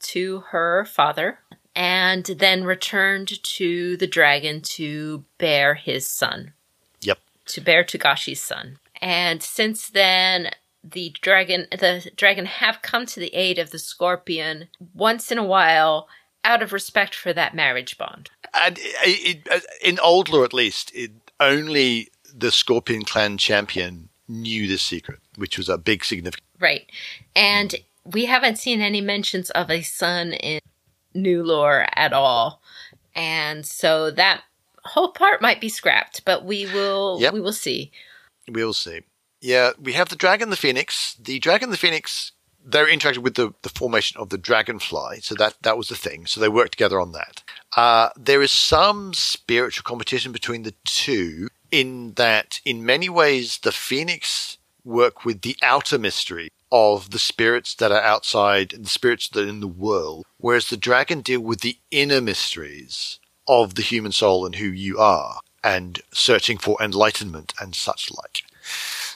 to 0.00 0.40
her 0.50 0.84
father, 0.84 1.38
and 1.74 2.24
then 2.24 2.64
returned 2.64 3.42
to 3.42 3.96
the 3.96 4.06
dragon 4.06 4.60
to 4.60 5.24
bear 5.38 5.74
his 5.74 6.06
son 6.06 6.52
Yep. 7.00 7.18
to 7.46 7.60
bear 7.60 7.84
Togashi's 7.84 8.42
son. 8.42 8.78
And 9.00 9.42
since 9.42 9.88
then, 9.88 10.50
the 10.84 11.14
dragon, 11.20 11.66
the 11.70 12.10
dragon 12.16 12.46
have 12.46 12.82
come 12.82 13.06
to 13.06 13.20
the 13.20 13.34
aid 13.34 13.58
of 13.58 13.70
the 13.70 13.78
scorpion 13.78 14.68
once 14.94 15.30
in 15.32 15.38
a 15.38 15.44
while, 15.44 16.08
out 16.44 16.62
of 16.62 16.72
respect 16.72 17.14
for 17.14 17.32
that 17.32 17.54
marriage 17.54 17.96
bond. 17.96 18.30
And 18.52 18.78
it, 18.78 19.46
it, 19.46 19.48
uh, 19.50 19.60
in 19.82 19.98
old 20.00 20.28
lore, 20.28 20.44
at 20.44 20.52
least, 20.52 20.90
it, 20.94 21.12
only 21.40 22.08
the 22.34 22.50
Scorpion 22.50 23.04
Clan 23.04 23.38
champion 23.38 24.08
knew 24.28 24.66
this 24.66 24.82
secret, 24.82 25.20
which 25.36 25.56
was 25.58 25.68
a 25.68 25.78
big 25.78 26.04
significant. 26.04 26.46
Right. 26.58 26.90
And 27.34 27.74
we 28.04 28.26
haven't 28.26 28.58
seen 28.58 28.80
any 28.80 29.00
mentions 29.00 29.50
of 29.50 29.70
a 29.70 29.82
son 29.82 30.32
in 30.32 30.60
new 31.14 31.42
lore 31.42 31.86
at 31.94 32.12
all. 32.12 32.62
And 33.14 33.64
so 33.66 34.10
that 34.10 34.42
whole 34.84 35.12
part 35.12 35.42
might 35.42 35.60
be 35.60 35.68
scrapped, 35.68 36.24
but 36.24 36.44
we 36.44 36.66
will 36.66 37.18
Yep. 37.20 37.34
we 37.34 37.40
will 37.40 37.52
see. 37.52 37.92
We'll 38.48 38.72
see. 38.72 39.02
Yeah, 39.40 39.72
we 39.80 39.92
have 39.94 40.08
the 40.08 40.16
dragon, 40.16 40.50
the 40.50 40.56
phoenix. 40.56 41.16
The 41.20 41.38
dragon, 41.38 41.70
the 41.70 41.76
phoenix. 41.76 42.32
They're 42.64 42.88
interacting 42.88 43.24
with 43.24 43.34
the, 43.34 43.52
the 43.62 43.68
formation 43.68 44.20
of 44.20 44.28
the 44.28 44.38
dragonfly, 44.38 45.20
so 45.20 45.34
that 45.34 45.56
that 45.62 45.76
was 45.76 45.88
the 45.88 45.96
thing. 45.96 46.26
So 46.26 46.40
they 46.40 46.48
work 46.48 46.70
together 46.70 47.00
on 47.00 47.10
that. 47.10 47.42
Uh, 47.76 48.10
there 48.16 48.40
is 48.40 48.52
some 48.52 49.12
spiritual 49.14 49.82
competition 49.82 50.30
between 50.30 50.62
the 50.62 50.74
two, 50.84 51.48
in 51.72 52.12
that 52.14 52.60
in 52.64 52.86
many 52.86 53.08
ways 53.08 53.58
the 53.58 53.72
phoenix 53.72 54.58
work 54.84 55.24
with 55.24 55.42
the 55.42 55.56
outer 55.62 55.98
mystery 55.98 56.50
of 56.70 57.10
the 57.10 57.18
spirits 57.18 57.74
that 57.74 57.92
are 57.92 58.00
outside 58.00 58.72
and 58.72 58.84
the 58.84 58.90
spirits 58.90 59.28
that 59.28 59.44
are 59.44 59.48
in 59.48 59.60
the 59.60 59.66
world, 59.66 60.24
whereas 60.38 60.68
the 60.68 60.76
dragon 60.76 61.20
deal 61.20 61.40
with 61.40 61.60
the 61.60 61.78
inner 61.90 62.20
mysteries 62.20 63.18
of 63.46 63.74
the 63.74 63.82
human 63.82 64.12
soul 64.12 64.46
and 64.46 64.56
who 64.56 64.66
you 64.66 64.98
are, 64.98 65.40
and 65.62 66.00
searching 66.12 66.58
for 66.58 66.76
enlightenment 66.80 67.52
and 67.60 67.74
such 67.74 68.10
like. 68.10 68.42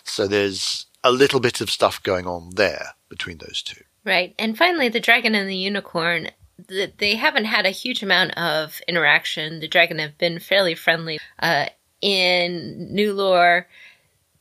So 0.05 0.27
there's 0.27 0.87
a 1.03 1.13
little 1.13 1.41
bit 1.41 1.61
of 1.61 1.71
stuff 1.71 2.03
going 2.03 2.27
on 2.27 2.51
there 2.57 2.91
between 3.09 3.39
those 3.39 3.63
two. 3.63 3.83
Right. 4.05 4.35
And 4.39 4.57
finally, 4.57 4.89
the 4.89 5.01
dragon 5.01 5.35
and 5.35 5.49
the 5.49 5.57
unicorn 5.57 6.29
they 6.69 7.17
haven't 7.17 7.45
had 7.45 7.67
a 7.67 7.71
huge 7.71 8.03
amount 8.03 8.37
of 8.39 8.81
interaction. 8.89 9.61
The 9.61 9.69
dragon 9.69 9.99
have 9.99 10.17
been 10.17 10.39
fairly 10.39 10.75
friendly. 10.75 11.19
Uh, 11.39 11.67
in 12.01 12.95
new 12.95 13.13
lore, 13.13 13.67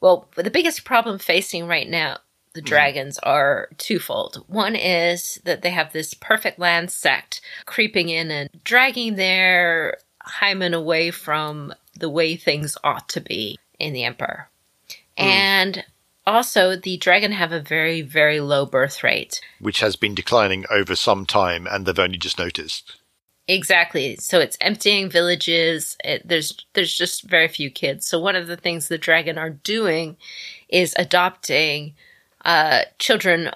well, 0.01 0.29
the 0.35 0.51
biggest 0.51 0.85
problem 0.85 1.19
facing 1.19 1.67
right 1.67 1.89
now, 1.89 2.17
the 2.53 2.61
mm-hmm. 2.61 2.67
dragons 2.67 3.19
are 3.19 3.69
twofold. 3.77 4.43
One 4.47 4.75
is 4.75 5.39
that 5.43 5.61
they 5.61 5.71
have 5.71 5.93
this 5.93 6.13
perfect 6.13 6.59
land 6.59 6.91
sect 6.91 7.41
creeping 7.65 8.09
in 8.09 8.31
and 8.31 8.49
dragging 8.63 9.15
their 9.15 9.97
heimin 10.25 10.73
away 10.73 11.11
from 11.11 11.73
the 11.99 12.09
way 12.09 12.35
things 12.35 12.77
ought 12.83 13.07
to 13.09 13.21
be 13.21 13.57
in 13.79 13.93
the 13.93 14.03
Emperor. 14.03 14.49
Mm. 15.17 15.23
And 15.23 15.85
also, 16.27 16.75
the 16.75 16.97
dragon 16.97 17.31
have 17.31 17.51
a 17.51 17.61
very, 17.61 18.01
very 18.01 18.39
low 18.39 18.65
birth 18.65 19.03
rate. 19.03 19.41
Which 19.59 19.79
has 19.79 19.95
been 19.95 20.15
declining 20.15 20.65
over 20.71 20.95
some 20.95 21.25
time, 21.25 21.67
and 21.67 21.85
they've 21.85 21.99
only 21.99 22.17
just 22.17 22.39
noticed. 22.39 22.97
Exactly. 23.47 24.15
So 24.15 24.39
it's 24.39 24.57
emptying 24.59 25.09
villages. 25.09 25.97
It, 26.03 26.27
there's 26.27 26.57
there's 26.73 26.93
just 26.93 27.23
very 27.23 27.47
few 27.47 27.69
kids. 27.69 28.07
So 28.07 28.19
one 28.19 28.35
of 28.35 28.47
the 28.47 28.57
things 28.57 28.87
the 28.87 28.97
dragon 28.97 29.37
are 29.37 29.51
doing 29.51 30.17
is 30.67 30.95
adopting 30.97 31.93
uh, 32.43 32.83
children, 32.97 33.51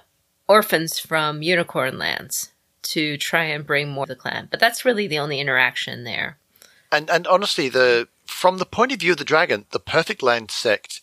orphans 0.48 1.00
from 1.00 1.42
unicorn 1.42 1.98
lands 1.98 2.52
to 2.82 3.18
try 3.18 3.46
and 3.46 3.66
bring 3.66 3.90
more 3.90 4.06
to 4.06 4.14
the 4.14 4.20
clan. 4.20 4.48
But 4.50 4.60
that's 4.60 4.86
really 4.86 5.08
the 5.08 5.20
only 5.20 5.40
interaction 5.40 6.04
there. 6.04 6.38
And 6.92 7.10
and 7.10 7.26
honestly, 7.26 7.68
the 7.68 8.08
from 8.28 8.60
the 8.60 8.66
point 8.66 8.92
of 8.92 9.00
view 9.00 9.14
of 9.14 9.18
the 9.18 9.26
dragon, 9.26 9.66
the 9.72 9.80
perfect 9.80 10.22
land 10.22 10.52
sect 10.52 11.02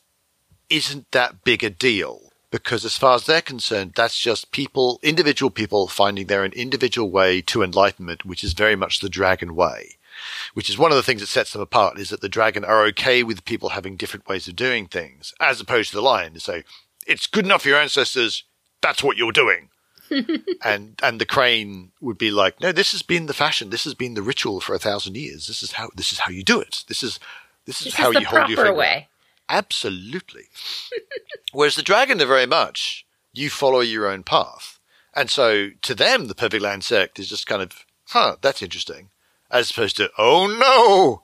isn't 0.70 1.11
that 1.11 1.42
big 1.42 1.65
a 1.65 1.71
deal 1.71 2.33
because 2.51 2.85
as 2.85 2.97
far 2.97 3.15
as 3.15 3.27
they're 3.27 3.40
concerned, 3.42 3.92
that's 3.97 4.19
just 4.19 4.51
people, 4.53 4.99
individual 5.03 5.51
people 5.51 5.88
finding 5.88 6.27
their 6.27 6.42
own 6.42 6.53
individual 6.53 7.11
way 7.11 7.40
to 7.42 7.63
enlightenment, 7.63 8.25
which 8.25 8.44
is 8.44 8.53
very 8.53 8.77
much 8.77 9.01
the 9.01 9.09
dragon 9.09 9.55
way. 9.55 9.97
Which 10.55 10.71
is 10.71 10.79
one 10.79 10.90
of 10.90 10.97
the 10.97 11.03
things 11.03 11.21
that 11.21 11.27
sets 11.27 11.53
them 11.53 11.61
apart 11.61 11.99
is 11.99 12.09
that 12.09 12.21
the 12.23 12.29
dragon 12.29 12.65
are 12.65 12.85
okay 12.87 13.23
with 13.23 13.44
people 13.44 13.71
having 13.71 13.97
different 13.97 14.27
ways 14.29 14.49
of 14.49 14.57
doing 14.57 14.87
things, 14.87 15.35
as 15.40 15.61
opposed 15.61 15.90
to 15.90 15.97
the 15.97 16.03
lion 16.03 16.33
to 16.35 16.40
say, 16.40 16.65
it's 17.07 17.27
good 17.27 17.44
enough 17.44 17.63
for 17.63 17.69
your 17.69 17.79
ancestors, 17.79 18.44
that's 18.81 19.03
what 19.03 19.17
you're 19.19 19.33
doing. 19.33 19.69
and 20.65 20.99
and 21.03 21.21
the 21.21 21.27
crane 21.27 21.90
would 22.01 22.17
be 22.17 22.31
like, 22.31 22.61
no, 22.61 22.71
this 22.73 22.92
has 22.92 23.03
been 23.03 23.27
the 23.27 23.35
fashion, 23.35 23.71
this 23.71 23.85
has 23.85 23.92
been 23.94 24.15
the 24.15 24.23
ritual 24.23 24.61
for 24.61 24.75
a 24.75 24.79
thousand 24.79 25.17
years. 25.17 25.49
This 25.49 25.63
is 25.63 25.73
how 25.73 25.90
this 25.94 26.13
is 26.13 26.21
how 26.21 26.31
you 26.31 26.42
do 26.44 26.61
it. 26.61 26.85
This 26.88 27.03
is 27.03 27.19
this 27.67 27.81
is 27.81 27.87
This 27.87 27.94
how 27.94 28.11
is 28.13 28.21
you 28.21 28.27
hold 28.27 28.49
your 28.49 28.57
finger. 28.57 28.73
way. 28.75 29.09
Absolutely. 29.49 30.44
Whereas 31.53 31.77
the 31.77 31.83
dragon 31.83 32.21
are 32.21 32.27
very 32.27 32.47
much 32.47 33.07
you 33.33 33.51
follow 33.51 33.81
your 33.81 34.07
own 34.07 34.23
path. 34.23 34.79
And 35.15 35.31
so 35.31 35.71
to 35.83 35.94
them 35.94 36.27
the 36.27 36.35
perfect 36.35 36.63
land 36.63 36.85
sect 36.85 37.19
is 37.19 37.29
just 37.29 37.47
kind 37.47 37.63
of, 37.63 37.85
huh, 38.09 38.37
that's 38.40 38.63
interesting. 38.63 39.11
As 39.51 39.71
opposed 39.71 39.97
to, 39.99 40.11
oh 40.19 40.47
no. 40.47 41.23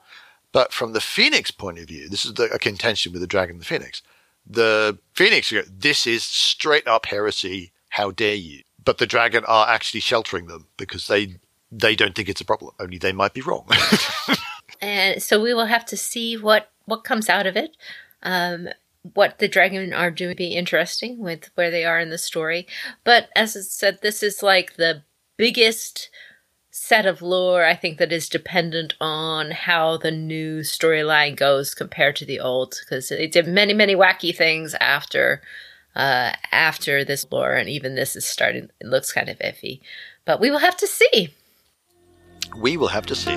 But 0.53 0.73
from 0.73 0.93
the 0.93 1.01
phoenix 1.01 1.51
point 1.51 1.79
of 1.79 1.87
view, 1.89 2.09
this 2.09 2.25
is 2.25 2.35
the, 2.35 2.45
a 2.45 2.59
contention 2.59 3.13
with 3.13 3.21
the 3.21 3.27
dragon 3.27 3.55
and 3.55 3.61
the 3.61 3.67
phoenix. 3.67 4.03
the 4.47 4.99
Phoenix 5.15 5.53
this 5.71 6.07
is 6.07 6.23
straight 6.25 6.87
up 6.87 7.07
heresy. 7.07 7.73
How 7.91 8.11
dare 8.11 8.35
you? 8.35 8.63
But 8.85 8.99
the 8.99 9.07
dragon 9.07 9.45
are 9.47 9.69
actually 9.69 10.01
sheltering 10.01 10.47
them 10.47 10.67
because 10.77 11.07
they 11.07 11.37
they 11.71 11.97
don't 11.97 12.15
think 12.15 12.29
it's 12.29 12.41
a 12.41 12.45
problem. 12.45 12.75
Only 12.79 12.99
they 12.99 13.13
might 13.13 13.33
be 13.35 13.41
wrong. 13.41 13.67
and 14.81 15.23
so 15.23 15.41
we 15.41 15.55
will 15.55 15.67
have 15.67 15.87
to 15.87 15.97
see 15.97 16.37
what 16.37 16.71
what 16.85 17.05
comes 17.05 17.29
out 17.29 17.47
of 17.47 17.57
it. 17.57 17.77
Um, 18.23 18.69
what 19.15 19.39
the 19.39 19.49
dragon 19.49 19.93
are 19.93 20.11
doing 20.11 20.37
be 20.37 20.55
interesting 20.55 21.19
with 21.19 21.51
where 21.55 21.71
they 21.71 21.85
are 21.85 21.99
in 21.99 22.11
the 22.11 22.19
story. 22.19 22.67
But 23.05 23.31
as 23.35 23.57
I 23.57 23.61
said, 23.61 23.99
this 24.01 24.23
is 24.23 24.43
like 24.43 24.77
the 24.77 25.03
biggest 25.37 26.09
set 26.75 27.05
of 27.05 27.21
lore 27.21 27.65
I 27.65 27.75
think 27.75 27.99
that 27.99 28.13
is 28.13 28.31
dependent 28.31 28.95
on 28.99 29.51
how 29.51 29.99
the 29.99 30.11
new 30.11 30.61
storyline 30.61 31.37
goes 31.37 31.75
compared 31.75 32.17
to 32.17 32.25
the 32.25 32.41
old 32.41 32.77
because 32.81 33.11
it 33.11 33.31
did 33.31 33.47
many 33.47 33.75
many 33.75 33.95
wacky 33.95 34.35
things 34.35 34.75
after 34.81 35.43
uh, 35.95 36.33
after 36.51 37.05
this 37.05 37.27
lore 37.31 37.53
and 37.53 37.69
even 37.69 37.95
this 37.95 38.17
is 38.17 38.25
starting 38.25 38.71
it 38.81 38.87
looks 38.87 39.13
kind 39.13 39.29
of 39.29 39.39
iffy. 39.41 39.81
But 40.25 40.41
we 40.41 40.51
will 40.51 40.61
have 40.61 40.77
to 40.79 40.87
see. 40.87 41.35
We 42.57 42.79
will 42.79 42.89
have 42.89 43.07
to 43.07 43.15
see 43.15 43.35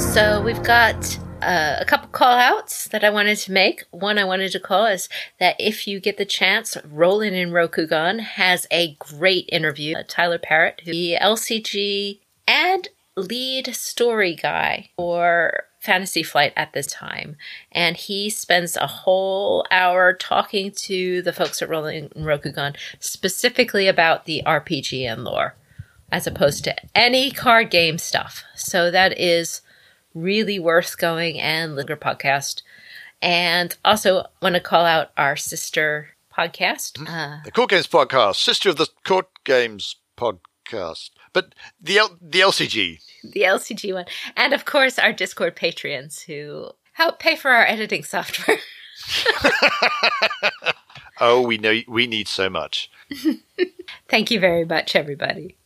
so 0.00 0.42
we've 0.42 0.62
got 0.62 1.18
uh, 1.42 1.76
a 1.78 1.84
couple 1.84 2.08
call 2.08 2.38
outs 2.38 2.88
that 2.88 3.04
I 3.04 3.10
wanted 3.10 3.36
to 3.38 3.52
make. 3.52 3.84
One 3.90 4.18
I 4.18 4.24
wanted 4.24 4.50
to 4.52 4.60
call 4.60 4.86
is 4.86 5.10
that 5.38 5.56
if 5.58 5.86
you 5.86 6.00
get 6.00 6.16
the 6.16 6.24
chance, 6.24 6.76
Roland 6.90 7.36
in 7.36 7.50
Rokugan 7.50 8.20
has 8.20 8.66
a 8.70 8.96
great 8.98 9.46
interview. 9.52 9.96
Uh, 9.96 10.02
Tyler 10.08 10.38
Parrott, 10.38 10.80
the 10.86 11.16
LCG 11.20 12.18
and 12.48 12.88
lead 13.14 13.74
story 13.74 14.34
guy 14.34 14.88
for 14.96 15.64
Fantasy 15.80 16.22
Flight 16.22 16.54
at 16.56 16.72
this 16.72 16.86
time. 16.86 17.36
And 17.70 17.96
he 17.96 18.30
spends 18.30 18.76
a 18.76 18.86
whole 18.86 19.66
hour 19.70 20.14
talking 20.14 20.72
to 20.72 21.20
the 21.20 21.32
folks 21.32 21.60
at 21.60 21.68
Roland 21.68 22.12
in 22.16 22.24
Rokugan 22.24 22.74
specifically 23.00 23.86
about 23.86 24.24
the 24.24 24.42
RPG 24.46 25.02
and 25.02 25.24
lore, 25.24 25.56
as 26.10 26.26
opposed 26.26 26.64
to 26.64 26.74
any 26.94 27.30
card 27.30 27.70
game 27.70 27.98
stuff. 27.98 28.44
So 28.56 28.90
that 28.90 29.18
is 29.18 29.60
really 30.14 30.58
worth 30.58 30.98
going 30.98 31.40
and 31.40 31.76
linger 31.76 31.96
podcast. 31.96 32.62
And 33.22 33.76
also 33.84 34.24
want 34.40 34.54
to 34.54 34.60
call 34.60 34.84
out 34.84 35.10
our 35.16 35.36
sister 35.36 36.10
podcast, 36.34 36.92
mm-hmm. 36.92 37.06
uh, 37.06 37.38
the 37.44 37.50
Court 37.50 37.70
Games 37.70 37.86
podcast, 37.86 38.36
sister 38.36 38.70
of 38.70 38.76
the 38.76 38.88
Court 39.04 39.28
Games 39.44 39.96
podcast. 40.16 41.10
But 41.32 41.54
the 41.80 41.98
L- 41.98 42.16
the 42.20 42.40
LCG, 42.40 43.02
the 43.24 43.42
LCG 43.42 43.92
one, 43.92 44.06
and 44.36 44.52
of 44.52 44.64
course 44.64 44.98
our 44.98 45.12
Discord 45.12 45.54
patrons 45.54 46.22
who 46.22 46.70
help 46.92 47.18
pay 47.18 47.36
for 47.36 47.50
our 47.50 47.66
editing 47.66 48.04
software. 48.04 48.58
oh, 51.20 51.40
we 51.42 51.58
know 51.58 51.80
we 51.88 52.06
need 52.06 52.28
so 52.28 52.50
much. 52.50 52.90
Thank 54.08 54.30
you 54.30 54.40
very 54.40 54.64
much, 54.64 54.94
everybody. 54.94 55.56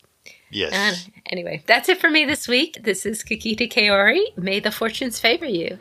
Yes. 0.55 0.71
And 0.73 1.11
anyway, 1.25 1.61
that's 1.65 1.89
it 1.89 1.99
for 1.99 2.09
me 2.09 2.23
this 2.23 2.47
week. 2.47 2.79
This 2.81 3.05
is 3.05 3.23
Kakita 3.23 3.69
Kaori. 3.69 4.37
May 4.37 4.61
the 4.61 4.71
fortunes 4.71 5.19
favor 5.19 5.45
you. 5.45 5.77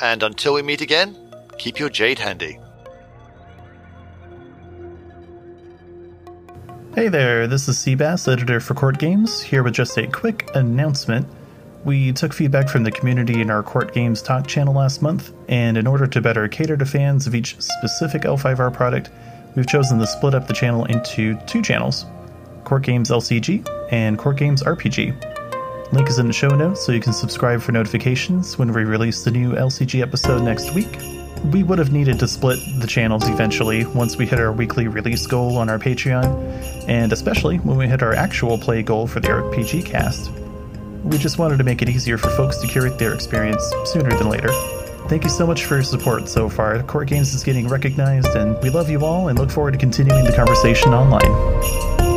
And 0.00 0.22
until 0.22 0.54
we 0.54 0.62
meet 0.62 0.80
again, 0.80 1.16
keep 1.58 1.80
your 1.80 1.88
jade 1.88 2.20
handy. 2.20 2.60
Hey 6.94 7.08
there, 7.08 7.48
this 7.48 7.68
is 7.68 7.76
Seabass, 7.76 8.32
editor 8.32 8.60
for 8.60 8.74
Court 8.74 8.98
Games, 8.98 9.42
here 9.42 9.64
with 9.64 9.74
just 9.74 9.98
a 9.98 10.06
quick 10.06 10.48
announcement. 10.54 11.26
We 11.84 12.12
took 12.12 12.32
feedback 12.32 12.68
from 12.68 12.84
the 12.84 12.92
community 12.92 13.40
in 13.40 13.50
our 13.50 13.64
Court 13.64 13.92
Games 13.92 14.22
Talk 14.22 14.46
channel 14.46 14.74
last 14.74 15.02
month, 15.02 15.32
and 15.48 15.76
in 15.76 15.88
order 15.88 16.06
to 16.06 16.20
better 16.20 16.46
cater 16.46 16.76
to 16.76 16.86
fans 16.86 17.26
of 17.26 17.34
each 17.34 17.60
specific 17.60 18.22
L5R 18.22 18.72
product, 18.72 19.10
we've 19.56 19.66
chosen 19.66 19.98
to 19.98 20.06
split 20.06 20.34
up 20.34 20.46
the 20.46 20.54
channel 20.54 20.84
into 20.84 21.34
two 21.46 21.60
channels 21.60 22.04
Court 22.72 22.84
Games 22.84 23.10
LCG 23.10 23.68
and 23.92 24.16
Court 24.18 24.38
Games 24.38 24.62
RPG. 24.62 25.92
Link 25.92 26.08
is 26.08 26.18
in 26.18 26.26
the 26.26 26.32
show 26.32 26.48
notes 26.48 26.82
so 26.82 26.92
you 26.92 27.02
can 27.02 27.12
subscribe 27.12 27.60
for 27.60 27.70
notifications 27.70 28.56
when 28.56 28.72
we 28.72 28.84
release 28.84 29.24
the 29.24 29.30
new 29.30 29.52
LCG 29.52 30.00
episode 30.00 30.42
next 30.42 30.72
week. 30.72 30.88
We 31.52 31.64
would 31.64 31.78
have 31.78 31.92
needed 31.92 32.18
to 32.20 32.26
split 32.26 32.58
the 32.78 32.86
channels 32.86 33.28
eventually 33.28 33.84
once 33.84 34.16
we 34.16 34.24
hit 34.24 34.40
our 34.40 34.52
weekly 34.52 34.88
release 34.88 35.26
goal 35.26 35.58
on 35.58 35.68
our 35.68 35.78
Patreon, 35.78 36.88
and 36.88 37.12
especially 37.12 37.58
when 37.58 37.76
we 37.76 37.86
hit 37.88 38.02
our 38.02 38.14
actual 38.14 38.56
play 38.56 38.82
goal 38.82 39.06
for 39.06 39.20
the 39.20 39.28
RPG 39.28 39.84
cast. 39.84 40.30
We 41.04 41.18
just 41.18 41.36
wanted 41.36 41.58
to 41.58 41.64
make 41.64 41.82
it 41.82 41.90
easier 41.90 42.16
for 42.16 42.30
folks 42.30 42.56
to 42.62 42.66
curate 42.66 42.98
their 42.98 43.12
experience 43.12 43.70
sooner 43.84 44.16
than 44.16 44.30
later. 44.30 44.48
Thank 45.08 45.24
you 45.24 45.30
so 45.30 45.46
much 45.46 45.66
for 45.66 45.74
your 45.74 45.82
support 45.82 46.26
so 46.26 46.48
far. 46.48 46.82
Court 46.84 47.06
Games 47.06 47.34
is 47.34 47.44
getting 47.44 47.68
recognized, 47.68 48.34
and 48.34 48.56
we 48.62 48.70
love 48.70 48.88
you 48.88 49.04
all 49.04 49.28
and 49.28 49.38
look 49.38 49.50
forward 49.50 49.72
to 49.72 49.78
continuing 49.78 50.24
the 50.24 50.32
conversation 50.32 50.94
online. 50.94 52.11